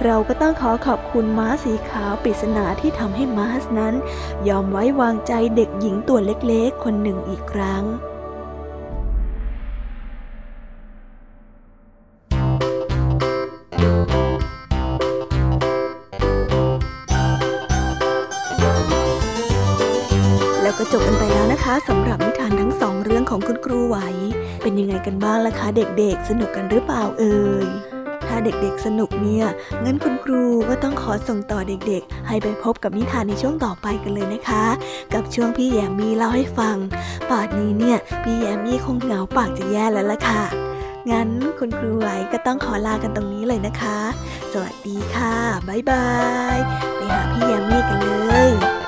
[0.03, 3.95] เราก็ต้องขอขอบคุณม้าสีขาวปริศนาที่ทำให้ม้าสนั้น
[4.49, 7.83] ยอมไว้วางใจเด็กหญิงตัวเล็กๆ คนหนึ่งอีกครั้ง
[23.31, 23.97] ของคุณครูไหว
[24.61, 27.67] เป็นยังไงกันบ้างล่ะคะ เด็กๆ สนุกกันหรือเปล่าเอ่ย
[28.27, 29.45] ถ้าเด็กๆสนุกเนี่ย
[29.85, 34.65] งั้นคุณครูก็ต้องขอส่งต่อเด็กๆ ให้ไปพบกับนิทานในช่วงต่อไปกันเลยนะคะ
[35.13, 36.77] กับช่วงพี่แยมมี่เล่าให้ฟัง
[37.29, 40.43] ป่านนี้เนี่ย พี่แยมมี่คงเหงาปากจะแย่แล้วล่ะค่ะ
[41.11, 43.99] งั้นคุณครูไหวก็ต้องขอลากันตรงนี้เลยนะคะ
[44.51, 45.35] สวัสดีค่ะ
[45.67, 46.09] บ๊ายบา
[46.55, 46.57] ย
[46.95, 48.09] ไปหาพี่แยมมี่กันเล
[48.49, 48.80] ย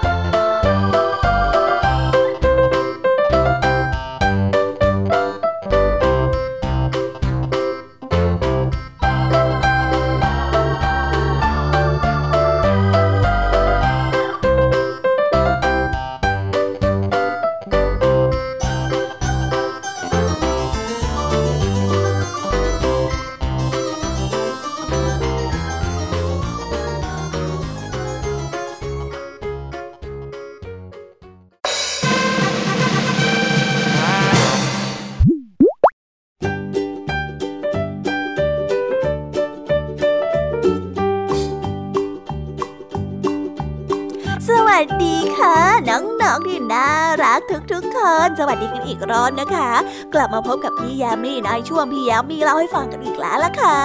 [48.74, 49.70] กันอีกรอบนะคะ
[50.14, 53.80] กลับมาพบกับพี่ยามีในช่วงพี่ยามีเล่าให้ฟังกันอีกแล้วล่ะค่ะ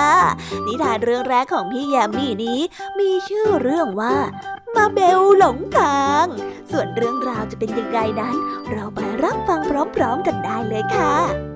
[0.67, 2.61] นิทานเรื่องแรกของพี่ยามีนี้
[2.99, 4.17] มีชื่อเรื่องว่า
[4.77, 6.27] มาเบลหลงทาง
[6.71, 8.37] ส่วนเรื่องราวจะเป็นยังไงนั้น
[8.71, 9.61] เราไปรับฟัง
[9.97, 11.48] พร้อมๆกันได้เลยค่ะ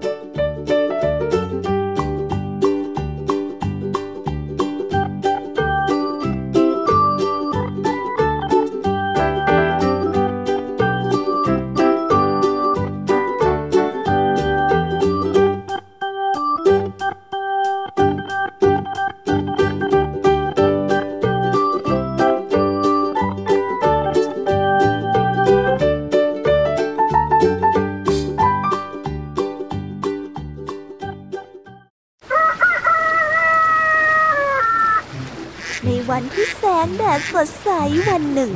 [38.08, 38.52] วันหนึ่ง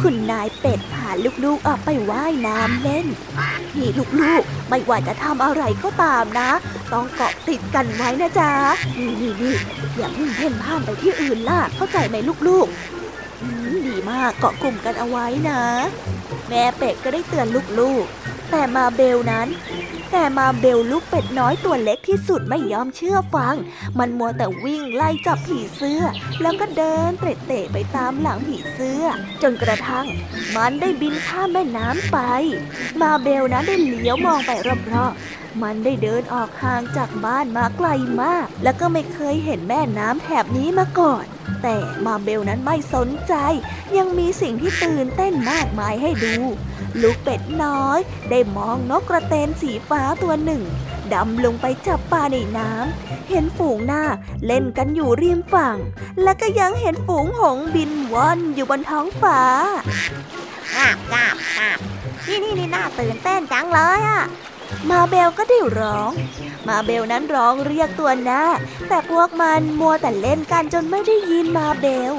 [0.00, 1.08] คุณนายเป็ดพา
[1.44, 3.06] ลูกๆออกไปว่ายน้ำเล่น
[3.76, 3.88] นี่
[4.20, 6.50] ลูกๆ ไม่ว่าจะทำอะไรก็ตามนะ
[6.92, 8.52] ต้องเกาะติดกันไว้นะจ๊ะ
[8.98, 9.54] นี่นี่นี่
[9.96, 12.16] อย่าเพิ่งเพ่นพ่านไปที่อื่นล่ะ เข้าใจไหม
[12.48, 15.62] ลูกๆ ดีมากเกาะกลุ่มกันเอาไว้นะ
[16.48, 17.46] แม่เป็ดก็ได้เตือน
[17.80, 19.48] ลูกๆ แต่มาเบลนั้น
[20.18, 23.54] แต่มาเบลลูกเป็ดน้อยตัวเล็กที่สุดไม่ยอมเชื่อฟัง
[23.98, 26.02] มันมัวแต่วิ่งไล่จับผีเสื้อ
[26.42, 29.02] แล้วก็เดินเตะเตะไปตามหลังผีเสื้อ
[29.42, 30.06] จนกระทั่ง
[30.56, 32.18] มันได้บินข้ามแม่น้ำไป
[33.00, 34.50] มาเบลนั้นได้เหลียวมองไป
[34.92, 37.88] รอบๆ มันได้เดินออกห่างจากบ้านมาไกล
[38.22, 41.24] มาก แล้วก็ไม่เคยเห็นแม่น้ำแถบนี้มาก่อน
[41.62, 41.76] แต่
[42.06, 43.34] มาเบลนั้นไม่สนใจ
[43.96, 46.36] ยังมีสิ่งที่ตื่นเต้นมากมายให้ดู
[47.02, 47.98] ลูกเป็ดน้อย
[48.30, 50.62] ได้มองนกกระเตนสีฟ้าตัวหนึ่ง
[51.14, 54.04] ดำลงไปจับปลาในน้ำ เห็นฝูงหน้า
[54.46, 55.76] เล่นกันอยู่ริมฝั่ง
[56.22, 59.40] และก็ยังเห็นฝูงหงบินว่อนอยู่บนท้องฟ้า
[60.74, 61.78] กาบกาบกาบ
[62.24, 64.22] ที่นี่นี่น่าตื่นเต้นจังเลยอะ
[64.90, 66.10] มาเบลก็ได้ร้อง
[66.68, 68.42] มาเบลนั้นร้องเรียกตัวหน้า
[68.88, 72.14] แต่พวกมันมัวแต่เล่นกันจนไม่ได้ยินมาเบล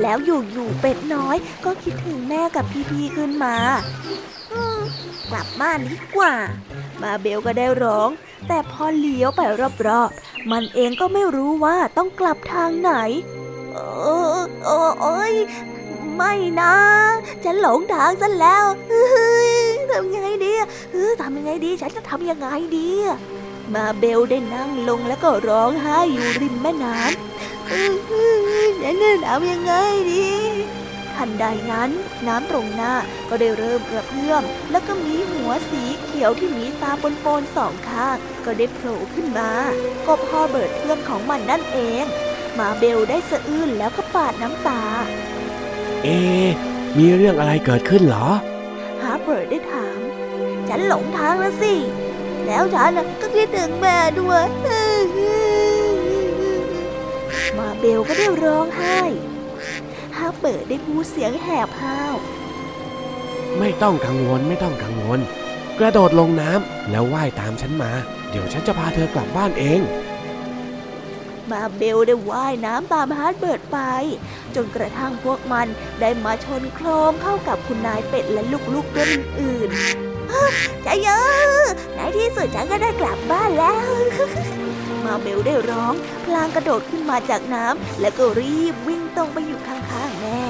[0.00, 3.56] แล้วอยู่ๆเป็ดน้อยก็คิดถึงแม่กับพี่ๆขึ้นมา
[4.52, 4.54] อ
[5.30, 6.34] กลับบ้านดีกว่า
[7.02, 8.10] มาเบลก็ได้ร้อง
[8.48, 9.40] แต่พอเลี้ยวไป
[9.86, 12.92] รอบๆ มันเองก็ไม่รู้ว่าต้องกลับทางไหน
[13.72, 13.78] เอ
[14.40, 15.34] อเออเอ้ย
[16.16, 16.74] ไม่นะ
[17.44, 18.64] ฉันหลงทางซะแล้ว
[19.92, 20.52] ทำยังไงดี
[20.92, 22.88] เออทำยังไงดี ฉันจะทำยังไงดี
[23.74, 27.92] มาเบลได้นั่งลงแล้วก็ร้องไห้อยู่ริมแม่น้ำเออ
[28.82, 29.72] ฉันจะทำยังไง
[30.12, 30.26] ดี
[31.16, 31.90] ทันใดนั้น
[32.26, 32.92] น้ำตรงหน้า
[33.28, 39.50] ก็ได้เริ่มกระเพื่อม แล้วก็มีหัวสีเขียวที่มีตาปนๆสองข้างก็ได้โผล่ขึ้นมา
[40.06, 42.04] ก็พ่อเบิดเพื่อนของมันนั่นเอง
[42.58, 44.82] มาเบลได้สะอื้นแล้วก็ปาดน้ำตา
[46.04, 46.08] เอ
[46.98, 48.26] มีเรื่องอะไรเกิดขึ้นเหรอ
[49.02, 49.98] ฮาร์เบิร์ดได้ถาม
[50.68, 51.74] ฉันหลงทางแล้วสิ
[52.46, 54.44] แล้วฉันน่ะก็คิดถึงแม่ด้วย
[57.58, 59.00] มาเบลก็ได้ร้องไห้
[60.16, 62.14] เฮอร์เบิร์ตได้พูดเสียงแหบห้าว
[63.58, 65.20] ไม่ต้องกังวลไม่ต้องกังวล
[65.78, 67.92] กระโดดลงน้ำแล้วว่ายตามฉันมา
[68.30, 69.80] เดี๋ยวฉันจะพาเธอกลับบ้านเอง
[71.50, 73.78] มาเบลได้ว่ายน้ำตามเฮอร์เบิร์ตไป
[74.54, 75.66] จนกระทั่งพวกมัน
[76.00, 78.42] ได้มาชนโครมเข้ากับคุณนายเป็ดและ
[78.74, 81.20] ลูกๆตัวอื่นๆไชโย
[81.94, 83.92] ในที่สุดฉันก็ได้กลับบ้านแล้ว
[85.04, 90.40] มาเบลได้ร้องพลางกระโดดขึ้นมาจากน้ำแล้วก็รีบวิ่งตรงไปอยู่ข้างๆแม่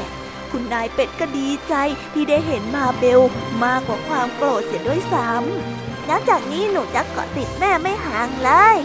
[0.50, 1.74] คุณนายเป็ดก็ดีใจ
[2.14, 3.20] ที่ได้เห็นมาเบล
[3.64, 8.76] มากกว่าความโกรธเสียด้วยซ้ำนับจากนี้หนูจะเกาะติดแม่ไม่ห่างเลย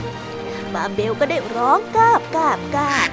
[0.78, 3.10] มาเบลก็ได้ร้องกาบกาบกาบ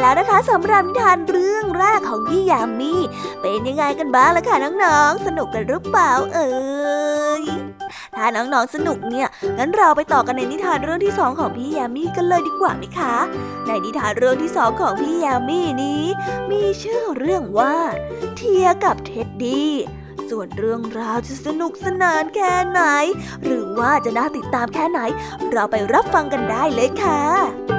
[0.00, 2.94] แล้วนะคะสำหรับนิทานเรื่องแรกของพี่ยามี
[3.40, 6.48] เป็นยังไงกันบ้างล่ะคะน้องๆ สนุกกันหรือเปล่าเอ่
[7.40, 7.42] ย
[8.16, 13.16] ถ้าน้องๆสนุกเนี่ยงั้นเราไปต่อกันในนิทานเรื่องที่สองของพี่ยามีกันเลยดีกว่าไหมคะ
[13.66, 16.04] ในนิทานเรื่องที่สองของพี่ยามีนี้
[16.50, 17.76] มีชื่อเรื่องว่า
[18.36, 19.72] เทียกับเท็ดดี้
[20.30, 22.82] ส่วนเรื่องราวจะสนุกสนานแค่ไหน
[23.44, 25.00] หรือว่าจะน่าติดตามแค่ไหน
[25.52, 27.77] เราไปรับฟังกันได้เลยค่ะ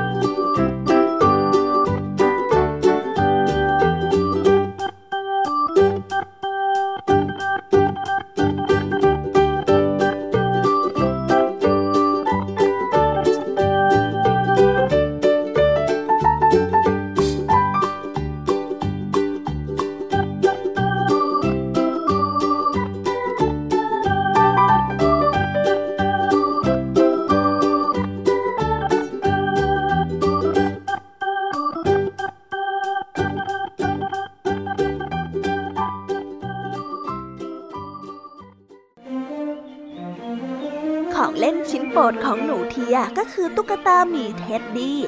[42.11, 44.99] ดของหนูเทียก็คือตุ๊กตาหมีเท็ดดี้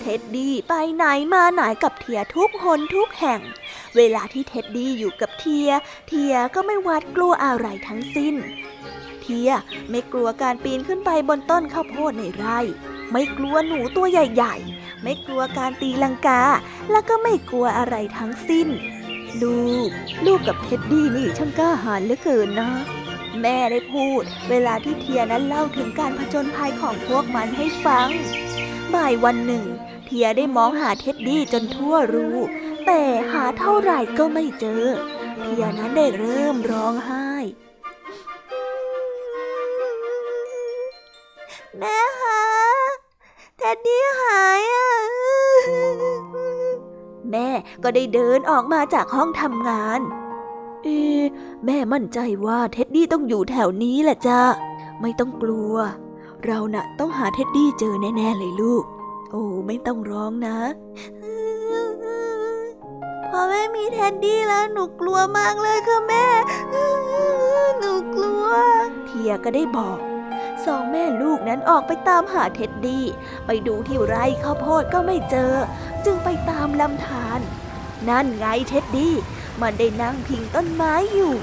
[0.00, 3.40] เท็ดดี้ไปไหนมาไหนกับเทียทุกหนทุกแห่ง
[3.96, 5.68] เวลาที่เท็ดดี้อยู่กับเทีย
[6.08, 8.34] เทียก็ไม่หวาดกลัวอะไรทั้งสิ้น
[9.22, 9.50] เทีย
[9.90, 12.58] ไม่กลัวการปีนขึ้นไปบนต้นข้าวโพดในไร่
[13.12, 16.42] ไม่กลัวหนูตัวใหญ่ๆ ไม่กลัวการตีลังกา
[16.90, 18.68] แล้วก็ไม่กลัวอะไรทั้งสิ้น
[19.42, 19.88] ลูก
[20.26, 22.70] ลูกกับเท็ดดี้นี่ช่างกล้าหาญเหลือเกินนะ
[23.42, 28.08] แม่ได้พูด เวลาที่เทียนั้นเล่าถึงการผจญภัยของพวกมันให้ฟัง
[28.94, 29.64] บ่ายวันหนึ่ง
[30.06, 32.36] เทียได้มองหาเท็ดดี้จนทั่วรู
[32.86, 34.84] แต่หาเท่าไหร่ก็ไม่เจอ
[35.40, 37.30] เทียนั้นได้เริ่มร้องไห้
[41.78, 42.42] แม่คะ
[43.58, 44.90] เท็ดดี้หายอะ
[47.30, 47.48] แม่
[47.82, 50.00] ก็ได้เดินออกมาจากห้องทำงาน
[50.84, 50.88] เอ
[51.66, 54.40] แม่มั่นใจว่าเท็ดดี้ต้องอยู่แถวนี้แหละจ้ะ
[55.00, 55.74] ไม่ต้องกลัว
[56.46, 58.84] เราน่ะต้องหาเท็ดดี้เจอแน่ ๆ เลยลูก
[59.30, 60.58] โอ้ไม่ต้องร้องนะ
[63.28, 66.26] พอไม่มีเท็ดดี้แล้วหนูกลัวมากเลยค่ะแม่
[67.78, 68.46] หนูกลัว
[69.06, 69.98] เทียก็ได้บอก
[70.64, 73.04] สองแม่ลูกนั้นออกไปตามหาเท็ดดี้
[73.46, 75.52] ไปดูที่ไร่ข้าวโพดก็ไม่เจอ
[76.04, 77.40] จึงไปตามลำธาร
[78.08, 79.14] นั่นไงเท็ดดี้
[79.62, 81.34] มันได้นั่งพิงต้นไม้อยู่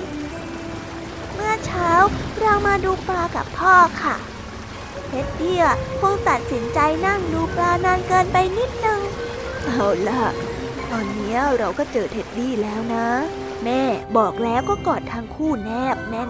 [1.33, 1.91] เมื่อเช้า
[2.39, 4.15] เรามาดูปลากับพ่อค่ะ
[5.07, 5.57] เท็ดดี้
[5.99, 9.01] คงตัดสินใจนั่งดูปลานานเกินไปนิดนึง
[9.65, 10.23] เอาล่ะ
[10.89, 13.07] ตอนนี้เราก็เจอเท็ดดี้แล้วนะ
[13.63, 13.81] แม่
[14.17, 16.29] บอกแล้วก็กอดทั้งคู่แนบแน่น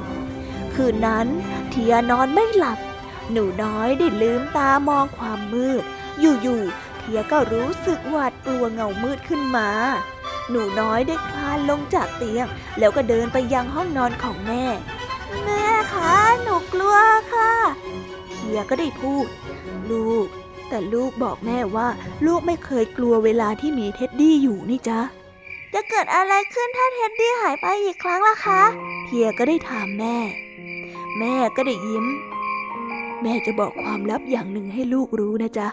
[0.73, 1.28] คืนนั้น
[1.69, 2.80] เทียนอนไม่หลับ
[3.32, 5.84] หนูน้อยได้ลืมตามองความมืด
[6.19, 9.69] อยู่ๆเทียก็รู้สึกหวาดกลัวเงามืดขึ้นมา
[10.49, 12.47] หนูน้อยได้คลานลงจากเตียง
[12.79, 14.63] แล้วก็เดินไปยังห้องนอนของแม่
[15.45, 16.95] แม่คะหนูกลัว
[17.33, 17.51] ค่ะ
[18.31, 19.25] เทียก็ได้พูด
[19.91, 20.27] ลูก
[20.69, 21.88] แต่ลูกบอกแม่ว่า
[22.25, 24.99] ลูกไม่เคยกลัวเวลาที่มีเท็ดดี้อยู่นี่จ๊ะ
[25.73, 28.62] จะเกิดอะไรขึ้นถ้าเท็ดดี้หายไปอีกครั้งล่ะคะ
[29.05, 30.17] เทียก็ได้ถามแม่
[31.19, 32.05] แม่ก็ได้ยิ้ม
[33.21, 35.67] แม่จะบอกความลับอย่างหนึ่งให้ลูกรู้นะจ๊ะ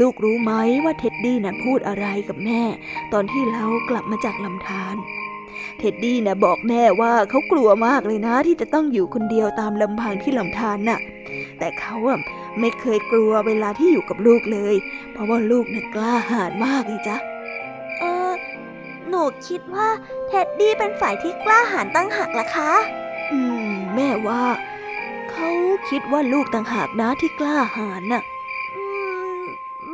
[0.00, 0.52] ลูกรู้ไหม
[0.84, 2.62] ว่าเท็ดดี้น่ะพูดอะไรกับแม่
[3.12, 4.96] ตอนที่เรากลับมาจากลำธาร
[5.78, 11.00] เท็ดดี้น่ะบอกแม่ว่าเขากลัวมากเลยนะ ที่จะต้องอยู่คนเดียวตามลำพังที่ลำธารน่ะ
[11.58, 12.18] แต่เขาอะ
[12.60, 14.74] ไม่เคยกลัวเวลาที่อยู่กับลูกเลย
[15.12, 17.16] เพราะว่าลูกน่ะกล้าหาญมากเลยจ๊ะ
[17.98, 18.32] เออ
[19.08, 19.88] หนูคิดว่า
[20.28, 22.72] เท็ดดี้เป็นฝ่ายที่กล้าหาญต่างหากล่ะคะ
[23.32, 24.42] อืม แม่ว่า
[25.30, 25.48] เขา
[25.88, 28.35] คิดว่าลูกต่างหากนะที่กล้าหาญน่ะอืม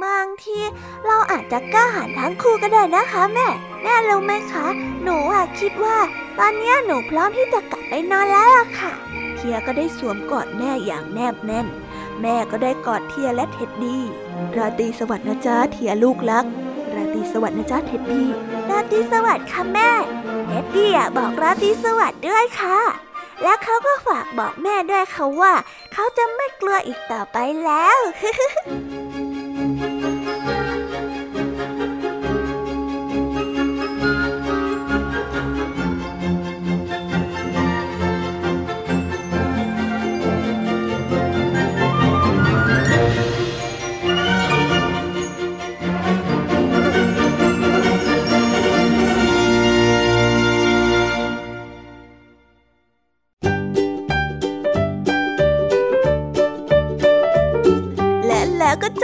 [0.04, 0.58] บางที
[1.06, 3.48] เราอาจจะกล้าหาญทั้งคู่ก็ได้นะคะแม่
[3.82, 4.66] แม่รู้ไหมคะ
[5.02, 5.98] หนูอะคิดว่า
[6.38, 8.92] ตอนนี้หนูพร้อมที่จะกลับไปนอนแล้วล่ะค่ะ
[9.36, 11.66] เทียก็ได้สวมกอดแม่อย่างแนบแน่น
[12.22, 14.02] แม่ก็ได้กอดเทียและเท็ดดี้
[14.56, 16.44] ราตรีสวัสดิ์นะจ๊ะเทียลูกรัก
[16.94, 18.28] ราตรีสวัสดิ์นะจ๊ะเท็ดดี้
[18.70, 19.90] ราตรีสวัสดิ์ค่ะแม่
[20.46, 22.78] เท็ดดี้อะบอกราตรีสวัสดิ์ด้วยค่ะ
[23.42, 25.52] และเขาก็ฝากบอกแม่ด้วยค่ะว่า
[25.92, 27.98] เขาจะไม่กลัวอีกต่อไปแล้ว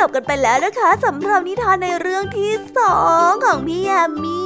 [0.08, 2.98] บกันไปแล้วนะคะสำหรับนิทานในเรื่องที่สอ
[3.28, 4.42] งของพี่ยามี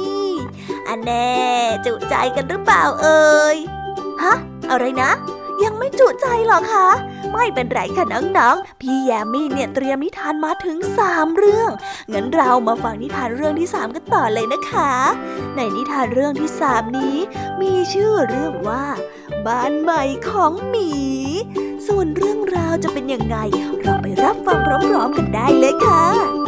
[0.87, 1.33] อันแน่
[1.85, 3.57] จุใจกันหรือเปล่าเอ่ย
[4.23, 4.33] ฮะ
[4.69, 5.11] อะไรนะ
[5.63, 6.87] ยังไม่จุใจหรอคะ
[7.33, 11.71] ไม่เป็นไรค่ะน้องๆพี่แยมมี่เนี่ยเตรียมนิทานมาถึงสามเรื่อง
[12.13, 14.91] งั้นเรามาฟังนิทานเรื่องที่สามกันต่อเลยนะคะ
[15.55, 17.17] ในนิทานเรื่องที่สามนี้
[17.61, 18.85] มีชื่อเรื่องว่า
[19.47, 20.91] บ้านใหม่ของหมี
[21.87, 23.37] ส่วนเรื่องราวจะเป็นยังไง
[23.83, 26.42] เรา รับฟังพร้อมๆกันได้เลยค่ะ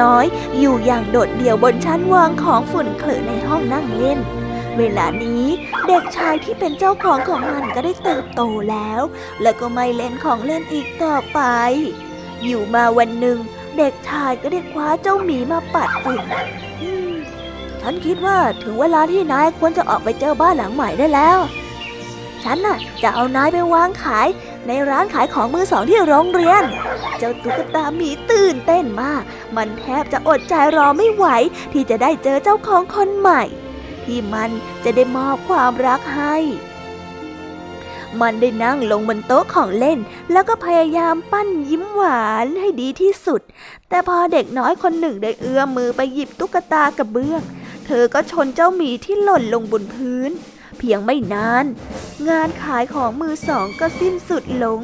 [0.00, 0.24] น้อย
[0.58, 4.18] อยู่อย่างโดดเดี่ยวบนชั้นวางของฝุ่นเขลอในห้องนั่งเล่น
[4.78, 5.44] เวลานี้
[5.86, 9.00] เด็กชายที่เป็นเจ้าของของมันก็ได้เติบโตแล้ว
[9.42, 11.40] และก็ไม่เล่นของเล่นอีกต่อไป
[12.44, 13.38] อยู่มาวันหนึ่ง
[13.78, 16.20] เด็กชายก็ได้คว้าเจ้าหมีมาปัดฝุ่น
[17.80, 21.38] ฉันคิดว่าถึงเวลาที่นายควรจะออกไปเจอบ้านหลังใหม่ได้แล้ว
[22.44, 24.28] ฉันน่ะจะเอานายไปวางขาย
[24.66, 26.62] ในร้านขายของมือสองที่โรงเรียน
[27.18, 29.22] เจ้าตุ๊กตาหมีตื่นเต้นมาก
[29.56, 31.26] มันแทบจะอดใจรอไม่ไหว
[31.72, 33.42] ที่จะได้เจอเจ้าของคนใหม่
[34.04, 34.50] ที่มัน
[34.84, 36.36] จะได้มอบความรักให้
[38.20, 39.98] มันได้นั่งลงบนโต๊ะของเล่น
[40.32, 43.40] แล้วก็พยายามปั้นยิ้มหวานให้ดีที่สุด
[43.88, 47.42] แต่พอเด็กน้อยคนหนึ่งได้เอื้อมมือไปหยิบตุ๊กตากระเบื้อง
[47.86, 50.30] เธอก็ชนเจ้าหมีที่หล่นลงบนพื้น
[50.78, 51.64] เพียงไม่นาน
[52.28, 54.80] งานขายของมือสองก็สิ้นสุดลง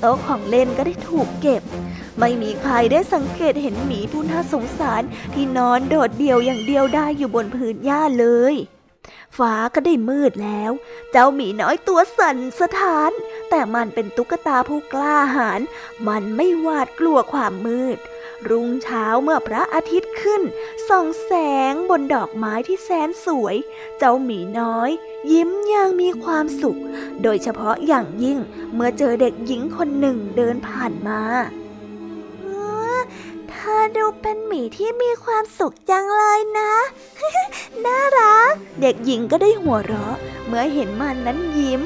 [0.00, 1.62] โต๊ะของเล่นก็ได้ถูกเก็บ
[2.20, 5.02] ไม่มีใครได้สังเกตเห็นหมีผู้น่าสงสาร
[5.34, 8.54] ที่นอนโดดเดี่ยวอย่างเดียวได้อยู่บนพื้นหญ้าเลย
[9.36, 10.72] ฟ้าก็ได้มืดแล้ว
[11.10, 13.10] เจ้าหมีน้อยตัวสั่นสะท้าน
[13.50, 15.60] แต่มันเป็นตุ๊กตาผู้กล้าหาญ
[16.08, 17.98] มันไม่หวาดกลัวความมืด
[18.48, 20.42] รุ่งเช้าเมื่อพระอาทิตย์ขึ้น
[20.88, 21.32] ส่องแส
[21.70, 23.56] งบนดอกไม้ที่แสนสวย
[23.98, 24.90] เจ้าหมีน้อย
[25.32, 26.80] ยิ้มอย่างมีความสุข
[27.22, 28.38] โดยเฉพาะอย่างยิ่ง
[28.74, 31.20] เมื่อเจอเด็กหญิงคนหนึ่งเดินผ่านมา
[33.76, 36.72] อดูเป็นหมีที่มีความสุขจังเลยนะ
[37.84, 40.16] น่ารัก เด็กหญิงก็ได้หัวเราะ
[40.46, 41.82] เมื่อเห็นมันนั้นยิ้ม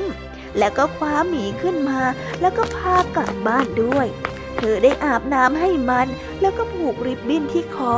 [0.59, 2.01] แล้วก็คว้าหมีขึ้นมา
[2.41, 4.07] แล้วก็พากลับบ้านด้วย
[4.57, 6.07] เธอได้อาบน้ำให้มัน
[6.41, 7.95] แล้วก็ผูกริบบิ้นที่คอ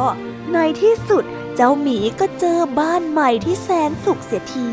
[0.53, 1.25] ในที่สุด
[1.55, 4.71] เจ้าหมีก็เจอบ้านใหม่ที่แสนสุขเสียที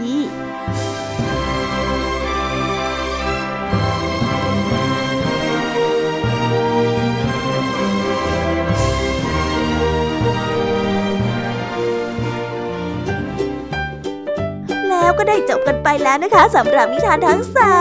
[15.18, 17.78] ก็ได้จบกันไปแล้วนะคะสำหรับนิทานทั้งสา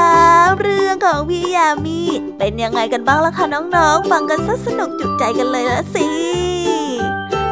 [0.49, 2.01] มเรื่องของพี่ยามี
[2.39, 6.07] เป็นยังไงกันบ้างล่ะคะน้องๆ ฟังกันซะสนุกจุใจกันเลยละสิ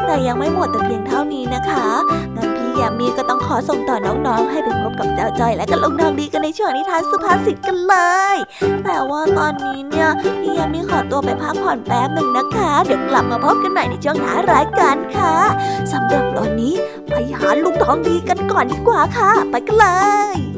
[0.05, 1.85] แต่ยังไม่หมดแต่เพียงเท่านี้นะคะ
[3.01, 7.95] นี้ก็ต้องขอส่งต่อน้องๆ ให้ไปพบกับเจ้าจอยและก็ลุงทองดีกันในช่วงนิทานสุภาษิตกันเล
[8.33, 8.35] ย
[8.83, 10.09] แต่ว่าตอนนี้เนี่ย
[10.41, 15.35] พี่ยามีขอตัวไปพักผ่อนแป๊บหนึ่งนะคะ เดี๋ยวกลับมาพบกันใหม่ในช่วงท้ารายการค่ะ
[15.91, 16.73] สำหรับตอนนี้
[17.09, 19.87] ไปหาลุงทองดีกันก่อนดีกว่าค่ะ ไปกันเล
[20.35, 20.50] ย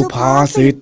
[0.00, 0.78] สุภาษิตเ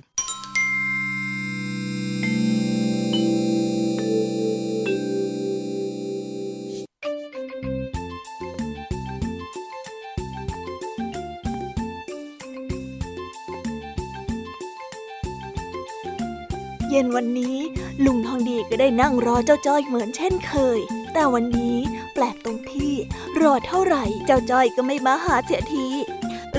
[16.92, 17.56] ย็นวันนี้
[18.04, 20.78] ลุงทองดีก็ได้นั่งรอเจ้าจ้อยเหมือนเช่นเคย
[21.12, 21.78] แต่วันนี้
[22.14, 22.92] แปลกตรงที่
[23.42, 25.86] รอเท่าไหร่เจ้าจ้อยก็ไม่มาหาเสียที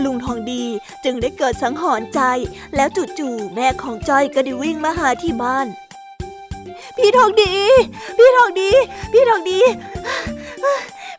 [0.03, 0.64] ลุงทองดี
[1.04, 2.22] จึงได้เกิดสังหรณ์ใจ
[2.76, 2.89] แล้ว
[3.20, 5.68] จู่ๆแม่ของจ้อยก็ได้วิ่งมาหาที่บ้าน
[6.97, 7.56] พี่ทองดี
[8.18, 8.70] พี่ทองดี
[9.14, 9.60] พี่ทองดี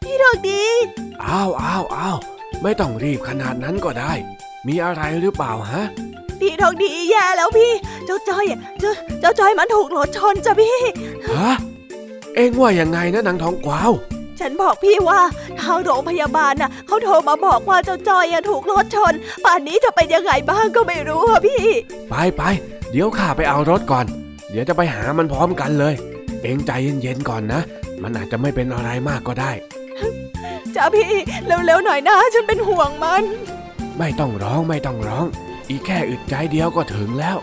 [0.02, 0.62] พี่ทองดี
[1.24, 2.18] อ้าวอ้าวอ้าว
[2.62, 4.12] ไม่ต้องรีบขนาดนั้นก็ได้
[4.66, 5.82] มีอะไรหรือเปล่าฮะ
[6.40, 7.72] พี่ทองดีแย่แล้วพี่
[8.06, 10.78] เจ้าจ้อยอะเจ้าเจ้าจ้อยมันถูกรถชนจ้ะพี่
[11.30, 11.50] ฮะ
[12.34, 13.92] เอ็งว่ายังไงนะนางทองกวาว
[14.40, 15.20] ฉันบอกพี่ว่า
[15.60, 19.12] ทางโรงพยาบาลน่ะเขาโทรมาบอกว่าเจ้าจอยอะถูกรถชน
[19.44, 21.62] ป่านนี้จะเป็นยังไงบ้างก็ไม่รู้อะพี่
[22.10, 22.42] ไปไป
[22.90, 24.06] เดี๋ยวข้าไปเอารถก่อน
[24.50, 25.94] เดี๋ยวจะไปหามันพร้อมกันเลย
[26.42, 26.70] เอ็งใจ
[27.02, 27.60] เย็นๆก่อนนะ
[28.02, 29.52] มันอาจจะไม่เป็นอะไรมากก็ได้
[30.74, 31.12] จ้าพี่
[31.46, 33.22] เร็วๆหน่อยนะ ฉันเป็นห่วงมัน
[33.98, 35.26] ไม่ต้องร้องไม่ต้องร้อง
[35.68, 37.38] อีกแค่อึดใจเดียวก็ถึงแล้ว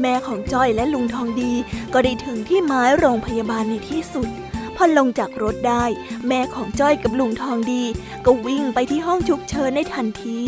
[0.00, 1.52] แม่ของจ้อยและลุงทองดี
[1.92, 4.28] ก็ได้ถึงที่ไม้โรงพยาบาลในที่สุด
[4.76, 5.84] พอลงจากรถได้
[6.28, 7.82] แม่ของจ้อยกับลุงทองดี
[8.26, 10.38] ก็วิ่งไปที่ห้องฉุกเฉินในทันที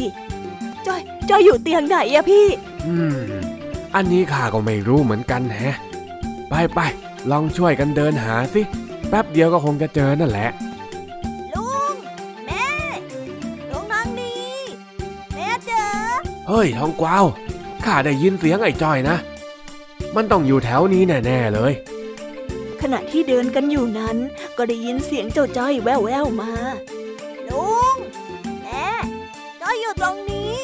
[0.86, 1.00] จ้อย
[1.30, 2.46] จ้อยอยู่เตียงไหนอะพี่
[2.86, 3.18] อืม
[3.94, 5.76] อันนี้ข้าก็ไม่รู้เหมือนกันแฮะ
[6.48, 6.80] ไปไป
[7.30, 8.62] ลองช่วยกันเดินหาสิ
[9.08, 10.48] แป๊บเดียวก็คงจะเจอนั่นแหละ
[11.54, 11.94] ลุง
[12.46, 12.66] แม่
[13.70, 14.36] ลุงทองดี
[15.34, 15.86] แม่เจอ
[16.48, 17.24] เฮ้ยทองกวาว
[17.84, 19.16] ข้าได้ยินเสียงไอ้จ้อยนะ
[20.16, 21.95] มันต้องอยู่แถวนี้แน่ ๆ เลยข
[22.92, 24.16] ณะที่เดินกันอยู่นั้น
[24.56, 26.52] ก็ได้ยินเสียงเจ้าจ้อยแว่วๆมา
[27.48, 27.96] ลุง
[28.62, 28.86] แม่
[29.62, 30.56] จ้อยอยู่ตรงนี้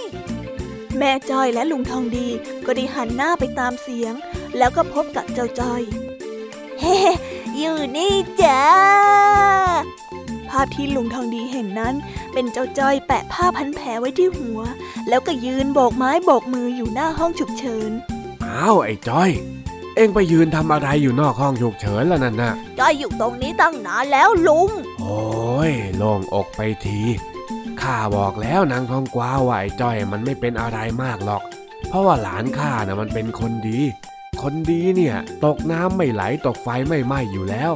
[0.98, 2.28] แม่จ้อยและลุงทองดี
[2.66, 4.14] ก็ได้หันหน้าไปตามเสียง
[4.56, 5.82] แล้วก็พบกับเจ้าจ้อย
[6.80, 6.98] เฮ้
[7.58, 8.62] อยู่นี่จ้า
[10.48, 11.94] ภาพที่ลุงทองดีเห็นนั้น
[12.32, 14.60] เป็นเจ้าจ้อยแปะผ้าพันแผลไว้ที่หัว
[15.08, 17.90] แล้วก็ยืนโบกไม้โบกมืออยู่หน้าห้องฉุกเฉิน
[18.44, 19.30] อ้าวไอ้จ้อย
[19.96, 27.00] เอ็งไปยืนทำอะไรอยู่นอกห้องฉุกเฉินแล้วนั่นน่ะจ้อยอยู่ตรงนี้ตั้งนานแล้วลุง โอ้ยโล่งอกไปที
[27.80, 31.42] ข้าบอกแล้วนางทองกวาวว่าไอ้จ้อยมันไม่เป็นอะไรมากหรอก
[31.88, 33.80] เพราะว่าหลานข้านะมันเป็นคนดี
[34.42, 37.72] คนดีเนี่ย ตกน้ำไม่ไหลตกไฟไม่ไหม้อยู่แล้ว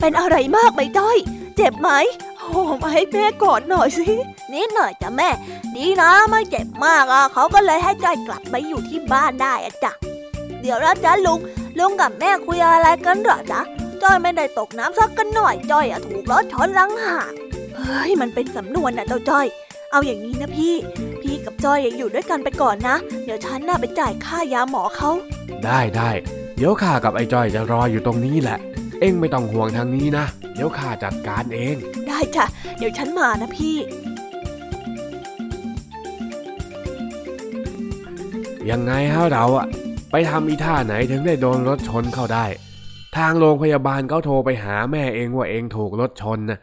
[0.00, 1.18] เป็นอะไรมากไหมจ้อย
[1.56, 1.90] เจ็บไหม
[2.38, 4.08] โอ้มาให้แม่กอดหน่อยสิ
[4.52, 5.28] นิดหน่อยจ้ะแม่
[5.76, 9.92] ดีนะไม่เจ็บมากอะเขาก็เลยให้จ้อยกลับไปอยู่ที่บ้านได้อะจ้ะ
[10.60, 11.38] เดี๋ยวนะจ๊ะลุง
[11.78, 13.60] ลุงกับแม่คุยอะไรกันเหรอจ๊ะ
[14.02, 17.32] จ้อยไม่ได้ตกน้ำสักกันหน่อยจ้อยอะถูกรถชนหลังหัก
[17.76, 19.46] เฮ้ยมันเป็นสำนวนนะเจ้าจ้อย
[19.92, 20.74] เอาอย่างนี้นะพี่
[21.22, 25.10] พี่กับจ้อยอยู่ด้วยกันไปก่อนนะ เดี๋ยวฉันน่ะไปจ่ายค่ายาหมอเขา
[25.64, 26.10] ได้ได้
[26.56, 28.58] เดี๋ยวข้ากับไอ้จ้อยจะรออยู่ตรงนี้แหละ
[29.00, 31.76] เอ็งไม่ต้องห่วงทางนี้นะ เดี๋ยวข้าจัดการเอง
[32.08, 32.44] ได้จ้ะ
[32.78, 33.76] เดี๋ยวฉันมานะพี่
[38.70, 39.66] ยังไงฮะเราอะ
[40.10, 42.46] ไปทำอีท่าไหนถึงได้โดนรถชนเข้าได้
[43.16, 46.58] ทางโรงพยาบาลเขาโทรไปหาแม่เองว่าเองถูกรถชนนะ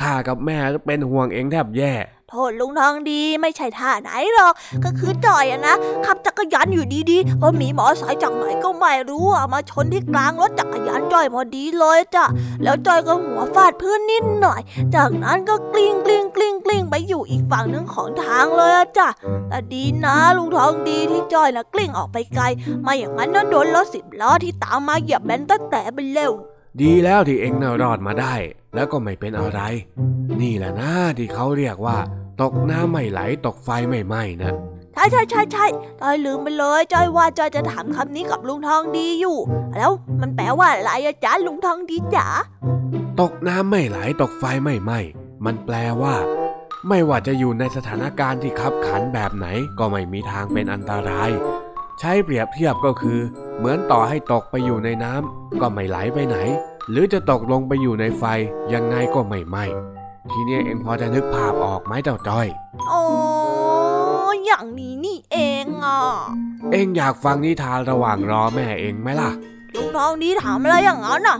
[0.00, 1.92] ข้ากับแม่เป็นห่วงเองแทบแย่
[2.34, 4.52] ทษลุงทองดีไม่ใช่ท่าไหนหรอก
[4.84, 5.74] ก็คือจอยอะนะ
[6.06, 12.24] ขับจักรยานอยู่ดีๆก็มีมอไซค์จากไหนก็ไม่รู้อะมาชนที่กลางรถจักรยานจอยพอดีเลยจ้ะ
[12.62, 14.60] แล้วจอยก็หัวฟาดพื้นนิดหน่อย
[14.94, 19.08] จากนั้นก็กลิ้งกลิ้งกลิ้งกลิ้งไปอยู่อีกฝั่งหนึ่งของทางเลยจ้ะ
[19.48, 22.44] แต่ดีนะลุงทองดีที่จอยนะกลิ้งออกไปไกล
[22.82, 26.32] ไม่อย่างนั้นน่ะโดนรถสิบล้อที่ตามมาเหยียบแบนแต๊ดแต๋ไปแล้ว
[26.82, 28.34] ดีแล้วที่เอ็งน่ะรอดมาได้
[28.74, 29.60] แล้วก็ไม่เป็นอะไร
[30.40, 31.96] นี่แหละนะที่เขาเรียกว่า
[32.42, 34.52] ตกน้ำไม่ไหลตกไฟไม่ไหม้นะ
[34.94, 35.66] ใช่ใช่ใช่ใช่
[36.00, 39.38] จอยลืมไปเลยจอยว่าจอยจะถามคำนี้กับลุงทองดีอยู่
[39.74, 42.26] แล้วมันแปลว่าอะไรอะจ๊ะลุงทองดีจ๋า
[43.20, 44.98] ตกน้ำไม่ไหลตกไฟไม่ไหม้
[45.44, 46.14] มันแปลว่า
[46.88, 49.46] ไม่ว่าจะอยู่ในสถานการณ์ที่คับขันแบบไหน
[49.78, 51.30] ก็ไม่มีทางเป็นอันตราย
[52.00, 53.18] ใช้เปรียบเทียบก็คือ
[53.58, 56.36] เหมือนต่อให้ตกไปอยู่ในน้ำก็ไม่ไหลไปไหน
[56.90, 58.24] หรือจะตกลงไปอยู่ในไฟ
[58.74, 59.64] ยังไงก็ไม่ไหม้
[60.32, 62.46] ทีเนี้ยเองพอจะนึกภาพออกไหมเจ้าจ้อย
[62.90, 63.02] อ๋อ
[64.44, 66.00] อย่างนี้นี่เองอะ
[66.72, 69.30] เองอยากฟังนิทานระหว่างรอแม่เองไหมล่ะ
[69.74, 71.38] ลุงทองดีถามอะไรอย่างนั้นน่ะ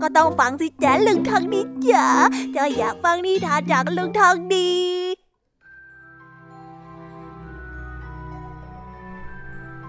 [0.00, 2.08] ก็ต้องฟังสิจ๊ะลุงทองดีจ๋า
[2.56, 4.70] จอยอยากฟังนิทานจากลุงทองดี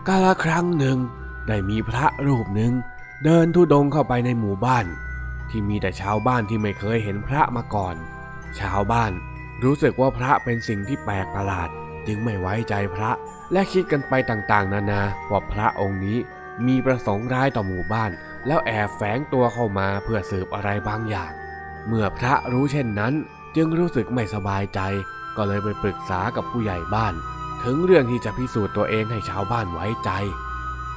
[0.07, 0.97] กาละครั้งหนึ่ง
[1.47, 2.73] ได้มีพระรูปหนึ่ง
[3.23, 4.86] เดินทุดงค์เข้าไปในหมู่บ้าน
[5.49, 7.95] ที่มีแต่ชาวบ้านที่ไม่เคยเห็นพระมาก่อน
[8.62, 9.12] ชาวบ้าน
[9.64, 11.70] รู้สึกว่าพระเป็นสิ่งที่แปลกประหลาด
[12.08, 13.12] จึงไม่ไว้ใจพระ
[13.51, 16.18] และคิดกันไปต่างๆ นานาว่าพระองค์นี้
[16.68, 18.12] มีประสงค์ร้ายต่อหมู่บ้าน
[18.47, 21.32] แล้วแอบแฝงตัวเข้ามาเพื่อสืบอะไรบางอย่าง
[21.88, 23.14] เมื่อพระรู้เช่นนั้น
[23.56, 24.80] จึงรู้สึกไม่สบายใจ
[25.38, 27.14] ก็เลยไปปรึกษากับผู้ใหญ่บ้าน
[27.64, 30.10] ถึงเรื่องที่จะพิสูจน์ตัวเองให้ชาวบ้านไว้ใจ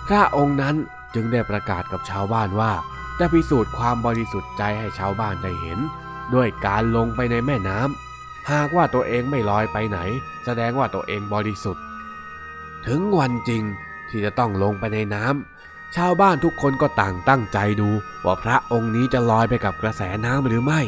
[0.07, 0.77] พระองค์นั้น
[1.15, 2.73] จึงได้ประกาศกับชาวบ้านว่า
[3.19, 5.79] จะพิสูจน์ความบริสุทธิ์ใจให้ชาวบ้านได้เห็น
[6.35, 9.99] ด้วยการลงไปในแม่น้ำหากว่าตัวเองไม่ลอยไปไหน
[10.45, 11.85] แสดงว่าตัวเองบริสุทธิ์
[12.87, 13.62] ถึงวันจริง
[14.09, 17.91] ที่จะต้องลงไปในน้ำชาวบ้านทุกคนก็ต่างตั้งใจดู
[18.24, 20.81] ว่าพระองค์นี้จะลอยไปกับกระแสน้ำหรือไม่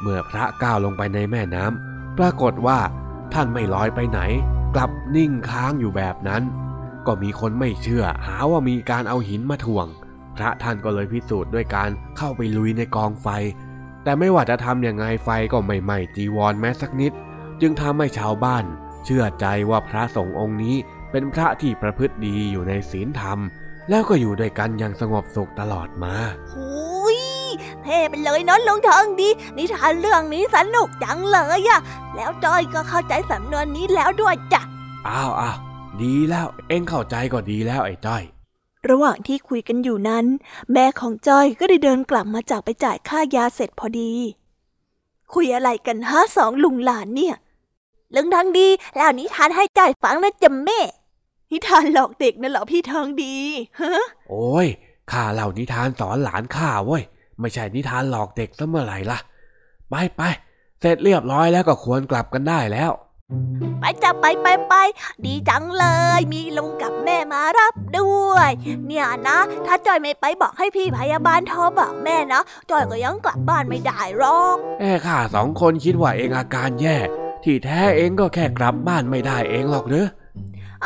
[0.00, 2.78] เมื่อพระก้าวลงไปในแม่น้ำปรากฏว่า
[3.34, 4.20] ท่านไม่ลอยไปไหน
[4.74, 6.42] กลับนิ่งค้างอยู่แบบนั้น
[7.06, 9.86] ก็มีคนไม่เชื่อหาว่ามีการเอาหินมาถ่วง
[10.36, 13.28] พระท่านก็เลยพิสูจน์ด้วยการเข้าไปลุยในกองไฟ
[14.06, 17.12] แต่ไม่ว่าจะทำยังไงไฟก็ไม่ไหม้จีวรแม้สักนิด
[17.60, 18.64] จึงทำให้ชาวบ้าน
[19.04, 20.76] เชื่อใจว่าพระสงฆ์องค์นี้
[21.10, 23.38] เป็นพระที่ประพฤติดีอยู่ในศีลธรรม
[23.90, 26.14] แล้วก็อยู่ด้วยกันอย่างสงบสุขตลอดมา
[26.52, 26.68] หุ
[27.16, 27.18] ย
[27.82, 31.80] เท่ไปเลยเนอะลุงทองดี นิทานเรื่องนี้สนุกจังเลยอะ
[32.14, 34.62] แล้วจอยก็เข้าใจสำนวนนี้แล้วด้วยจ้ะ
[35.08, 35.58] อ้าวอ้าว
[36.02, 38.22] ดีแล้วเอ็งเข้าใจก็ดีแล้วไอ้จ้อย
[38.90, 40.26] ระหว่างที่คุยกันอยู่นั้น
[40.72, 44.12] แม่ของจ้อยก็ได้เดินกลับมาจากไปจ่ายค่ายาเสร็จพอดี
[45.32, 47.34] คุยอะไรกันฮะสองลุงหลานเนี่ย
[48.14, 50.80] ลุงทองดีแล้วนิทานให้จอยฟังนะจ๊ะแม่
[51.50, 53.34] นิทานหลอกเด็กนั่นเหรอพี่ทองดี
[53.80, 53.92] ฮะ
[54.28, 54.66] โอ้ย
[55.10, 57.02] ข้าเล่านิทานสอนหลานข้าเว้ย
[57.40, 59.18] ไม่ใช่นิทานหลอกเด็กซะเมื่อไหร่ล่ะ
[59.90, 60.22] ไปไป
[60.80, 62.90] เสร็จเรียบร้อยแล้วก็ควรกลับกันได้แล้ว
[63.80, 64.74] ไปจับไปไปไป
[65.24, 65.84] ดีจังเล
[66.18, 68.50] ย มีลุงกับแม่มารับด้วย
[68.86, 76.96] เนี่ยนะ ถ้าจอยไม่ไปบอกให้พี่พยาบาลโทรบอกแม่นะจอยก็ยังกลับบ้านไม่ได้หรอกแม่ข้าสองคนคิดว่าเองอาการแย่
[77.44, 80.06] ที่แท้เองก็แค่กลับบ้านไม่ได้เองหรอกเนื้อ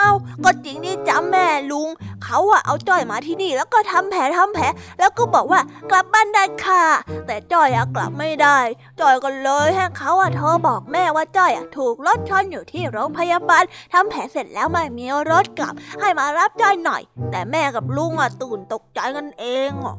[0.01, 1.89] เอาก็จริงนี่จ้ะแม่ลุง
[2.25, 4.65] เขาอะเอาจ้อยมาที่นี่แล้วก็ทำแผลทำแผล
[4.99, 6.85] แล้วก็บอกว่ากลับบ้านได้ค่ะ
[7.27, 8.59] แต่จ้อยอะกลับไม่ได้
[9.01, 19.97] จ้อยก็เลยให้เขาอะโทรบอกแม่ว่าจ้อยอะถูกรถชนอยู่ที่โรงพยาบาลทำแผลเสร็จแล้วไม่มีรถกลับ ให้มารับจ้อยหน่อย แต่แม่กับลุงอะตื่นตกใจกันเองอะ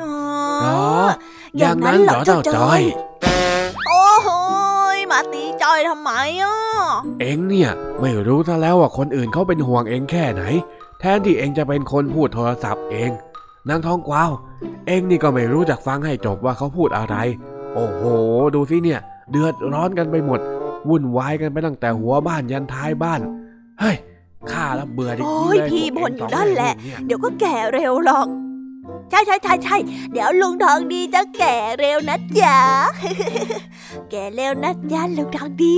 [0.00, 0.14] อ๋อ
[0.62, 1.14] เหรอ
[1.58, 2.82] อย่างนั้นเหรอเจ้าจอย
[3.86, 4.28] โอ้โห
[4.60, 4.61] ย
[5.12, 6.10] มาตีจ้อยทำไม
[6.42, 6.56] อะ
[7.20, 10.42] เองเนี่ย ไม่รู้ซะแล้วว่าคนอื่นเขาเป็นห่วงเองแค่ไหน
[11.00, 13.10] แทนที่เองจะเป็นคนพูดโทรศัพท์เอง
[13.68, 14.30] นางทองกวาว
[14.86, 17.16] เองนี่ก็ไม่รู้จักฟังให้จบว่าเขาพูดอะไร
[17.74, 18.02] โอ้โห
[18.54, 19.00] ดูสิเนี่ย
[19.30, 20.40] เดือดร้อนกันไปหมด
[20.88, 23.20] วุ่นวายกันไปตั้งแต่หัวบ้านยันท้ายบ้าน
[23.80, 23.96] เฮ้ย
[24.50, 28.28] ข้าละเบื่อจริงๆโอ้ยเลยพี่พวกบ่นเงอยู่สงนั่นแหละม่เยเดี๋ยวก็แก่เร็วหรอก
[29.10, 29.76] ใช่ใช่ใช่ใช่
[30.12, 32.58] เดี๋ยวลุงทองดีจะแก่เร็วนะจ๊ะ
[34.10, 35.76] แก่เร็วนะจ๊ะลุงทองดี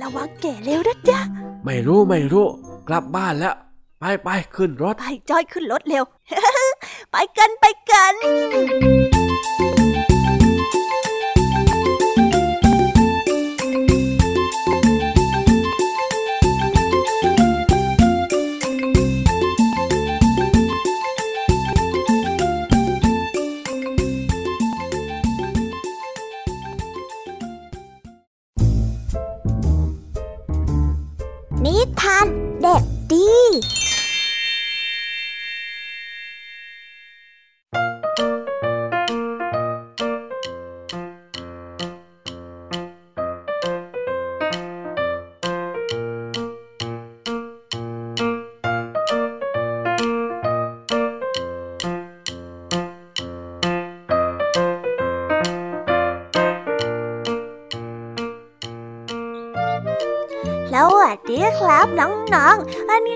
[0.00, 1.18] ระวังแก่เร็วนะจ๊ะ
[1.64, 2.46] ไม่รู้ไม่รู้
[2.88, 3.54] กลับบ้านแล้ว
[4.00, 6.04] ไปไปขึ้นรถ ไปจ้อยขึ้นรถเร็ว
[7.12, 9.69] ไปกันไปกันนิ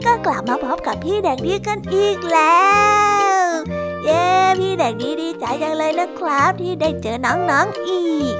[0.07, 2.65] ก็กลับมาพบกับพี่เด็กดีกันอีกแล้
[3.45, 3.47] ว
[4.05, 4.25] เย้
[4.61, 8.35] พี่เด็กดีดีใจจังเลยนะครับ ที่ได้เจอน้องๆอีก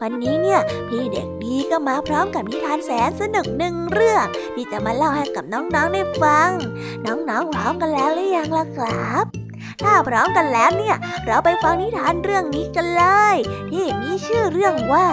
[0.00, 6.50] วันนี้เนี่ยพี่เด็กดีก็มาพร้อมกับนิทานแสนสนุกหนึ่งเรื่อง ที่จะมาเล่าให้กับน้องๆได้ฟัง
[7.06, 9.24] น้องๆพร้อมกันแล้วหรือยังล่ะครับ
[9.82, 10.96] ถ้าพร้อมกันแล้วเนี่ย
[11.26, 13.04] เราไปฟังนิทานเรื่องนี้กันเล
[13.34, 13.36] ย
[13.70, 15.06] ที่มีชื่อเรื่องว่า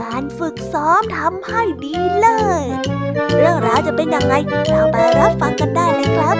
[0.00, 2.40] การฝึกซ้อมทำให้ดีเลิ
[2.76, 2.86] ศ
[3.36, 4.34] เรื่องราวจะเป็นยังไง
[4.70, 6.36] เราไปรับฟังกันได้เลยครับ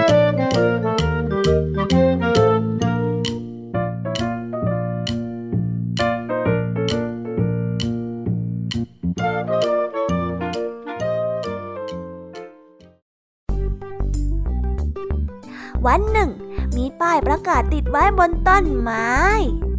[15.86, 16.30] วันหนึ่ง
[16.76, 19.11] มีป้ายประกาศติดไว้บนต้นไม้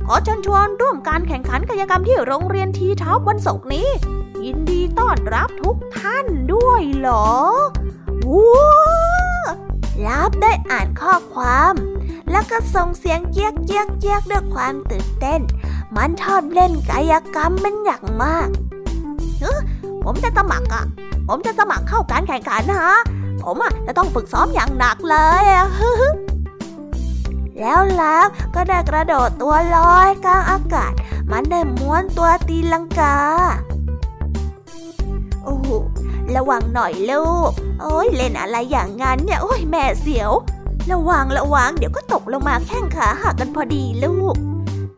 [0.07, 3.87] ขอเชิญชวนร่วมการแข่งขันกายกรรมที่โรงเรียนทีเท้าวันศุกร์นี้
[4.43, 7.29] ยินดีต้อนรับทุกท่านด้วยเหรอ
[8.31, 8.79] ว้า
[10.05, 11.73] ลับได้อ่านข้อความ
[12.31, 15.41] แล้วก็ส่งเสียงเจี๊ยกเจี๊ยกเจี๊ยกด้วยความตื่นเต้น
[15.95, 18.47] มันชอบเล่นกายกรรมเป็นอย่างมาก
[19.41, 19.59] เออ
[20.03, 20.85] ผมจะสมัครอะ
[21.27, 22.97] ผมจะสมัครเข้าการแข่งขันนะฮะ
[23.43, 25.67] ผมอะจะต้องฝึกซ้อมอย่างหนักเลยอะ
[27.61, 30.93] แล้วลับก็ได้กระโดดตัวลอยกลางอากาศ
[31.31, 33.15] มันได้ม้วนตัวตีลังกา
[35.43, 35.67] โอ้โห
[36.35, 37.51] ระวังหน่อยลูก
[37.81, 40.31] โอ้ยเล่นอะไรอย่างงั้นเนี่ย โอ้ยแม่เสียว
[40.91, 44.35] ระวังระวังเดี๋ยวก็ตกลงมาแข้งขาหักกันพอดีลูก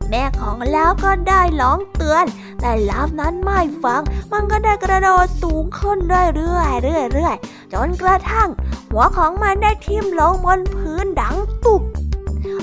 [0.09, 2.26] แม่ของแล้วก็ได้ร้องเตือน
[2.61, 4.01] แต่ลาฟนั้นไม่ฟัง
[4.32, 5.97] มันก็ได้กระโดดสูงขึ้น
[6.36, 6.84] เรื่อยๆ
[7.14, 7.36] เรื่อย
[7.74, 8.49] จนกระทั่ง
[8.89, 11.82] หัวของมันได้ทิ่มลงบนพื้นดังตุบ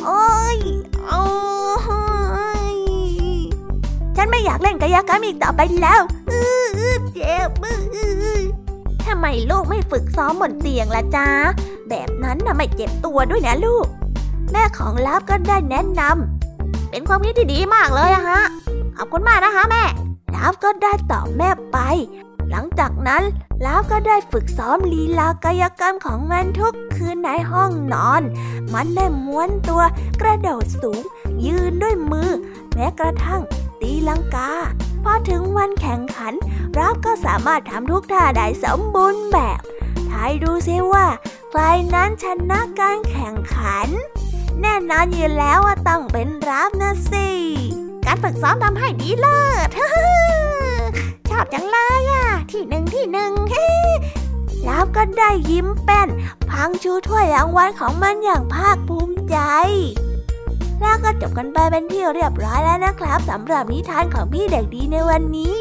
[0.04, 0.58] โอ้ย
[1.06, 1.22] โอ้
[2.68, 2.72] ย
[4.16, 6.40] ฉันไม่อยากเล่นกายกรรมอีกต่อไปแล้วอื
[6.94, 7.48] อเจ็บ
[9.06, 11.26] ทำไมลูกไม่ฝึกซ้อมบนเตียงล่ะจ๊ะ
[11.88, 13.86] แบบนั้นน่ะไม่เจ็บตัวด้วยนะลูก
[14.52, 18.40] แม่ของลาฟก็ได้แนะนำ เป็นความคิดที่ดีมากเลยอะฮะ
[18.96, 19.84] ขอบคุณมากนะคะแม่
[20.34, 21.78] ลาฟก็ได้ตอบแม่ไป
[22.50, 23.22] หลังจากนั้น
[23.64, 28.22] ลาฟก็ได้ฝึกซ้อมลีลากายกรรมของมันทุกคืนในห้องนอน
[28.72, 29.82] มันได้ม้วนตัว
[30.20, 31.02] กระโดดสูง
[31.46, 32.30] ยืนด้วยมือ
[32.74, 33.42] แม้กระทั่ง
[33.80, 34.50] ตีลังกา
[35.04, 36.34] พอถึงวันแข่งขัน
[36.78, 39.60] ลาฟก็สามารถทำทุกท่าได้สมบูรณ์แบบ
[40.10, 41.06] ทายดูซิว่า
[41.50, 41.62] ใคร
[41.94, 43.88] นั้นชนะการแข่งขัน
[44.60, 47.28] แน่นอนอยู่แล้วว่าต้องเป็นราฟนะสิ
[48.04, 49.68] การฝึกซ้อมทำให้ดีเลิศ
[51.30, 51.89] ชอบจังเลย
[54.96, 56.08] ก็ได้ยิ้มแป้น
[56.50, 59.36] พังชูถ้วยรางวัลของมันอย่างภาคภูมิใจ
[60.80, 65.56] แล้วก็จบกันไปเป็นที่เรียบร้อยแล้วนะครับสำหรับนิทานของพี่เด็กดีในวันนี้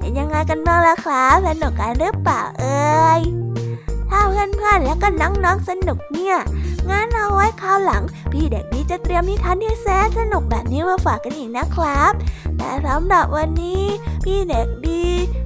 [0.00, 3.41] เป็นยังไงกันบ้างล่ะครับสนุกกันหรือเปล่าเอ่ย
[4.12, 6.36] ถ้าเพื่อนๆแล้วก็น้องๆสนุกเนี่ย
[6.90, 8.02] งั้นเอาไว้คราวหลัง
[8.32, 12.12] พี่เด็กดีจะเตรียมนิทานที่แสนสนุกแบบนี้มาฝากกันอีกนะครับ
[12.58, 13.82] แต่สำหรับวันนี้
[14.24, 15.04] พี่เด็กดี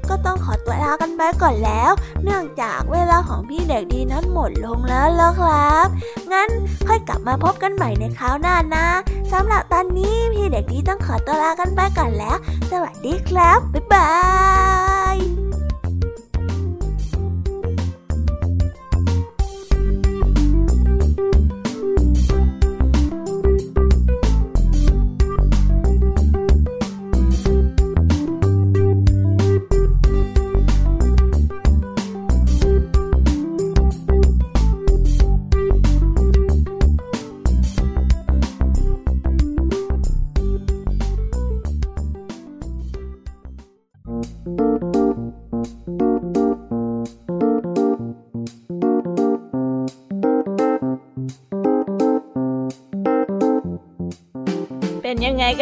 [0.09, 1.91] ก็ต้องขอตัวลากันไปก่อนแล้ว
[2.23, 5.87] เนื่องจากเวลาของพี่เด็กดีนั้นหมดลงแล้วล่ะครับ
[6.33, 6.49] งั้น
[6.87, 8.87] ค่อยกลับมาพบกันใหม่ในคราวหน้านะ
[9.33, 12.37] สำหรับตอนนี้พี่เด็กดีต้องขอตัวลากันไปก่อนแล้ว
[12.71, 14.11] สวัสดีครับ บ๊ายบา
[15.17, 15.36] ย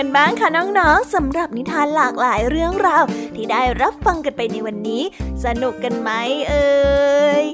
[0.04, 5.02] กันบ้างคะน้องๆสำหรับนิทานหลากหลายเรื่องราวที่ได้รับฟังกันไปในวันนี้
[5.44, 6.10] สนุกกันไหม
[6.48, 6.66] เอ่
[7.42, 7.44] ย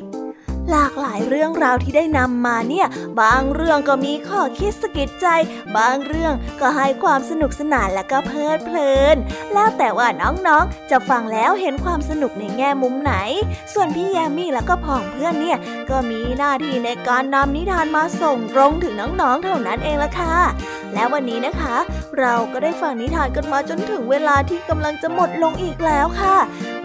[0.71, 2.87] หลากหลายเรื่องราวที่ได้นำมาเนี่ย
[3.21, 5.27] บางเรื่องก็มีข้อคิดสะกิดใจ
[5.77, 9.16] บางเรื่องก็ให้ความสนุกสนานและก็เพลิดเพลิน
[9.53, 13.14] แล้วแต่ว่าน้องๆ จะฟังแล้วเห็นความสนุกในแง่มุมไหน
[13.75, 15.59] ส่วนพี่แยมมี่แล้วก็พ่องเพื่อนเนี่ย
[15.91, 20.37] ก็มีหน้าที่ในการนำนิทานมาส่งตรงถึงน้องๆ เท่านั้นเองละค่ะ
[20.95, 21.77] และวันนี้นะคะ
[22.18, 26.37] เราก็ได้ฟังนิทานกันมาจนถึงเวลาที่กำลังจะหมดลงอีกแล้วค่ะ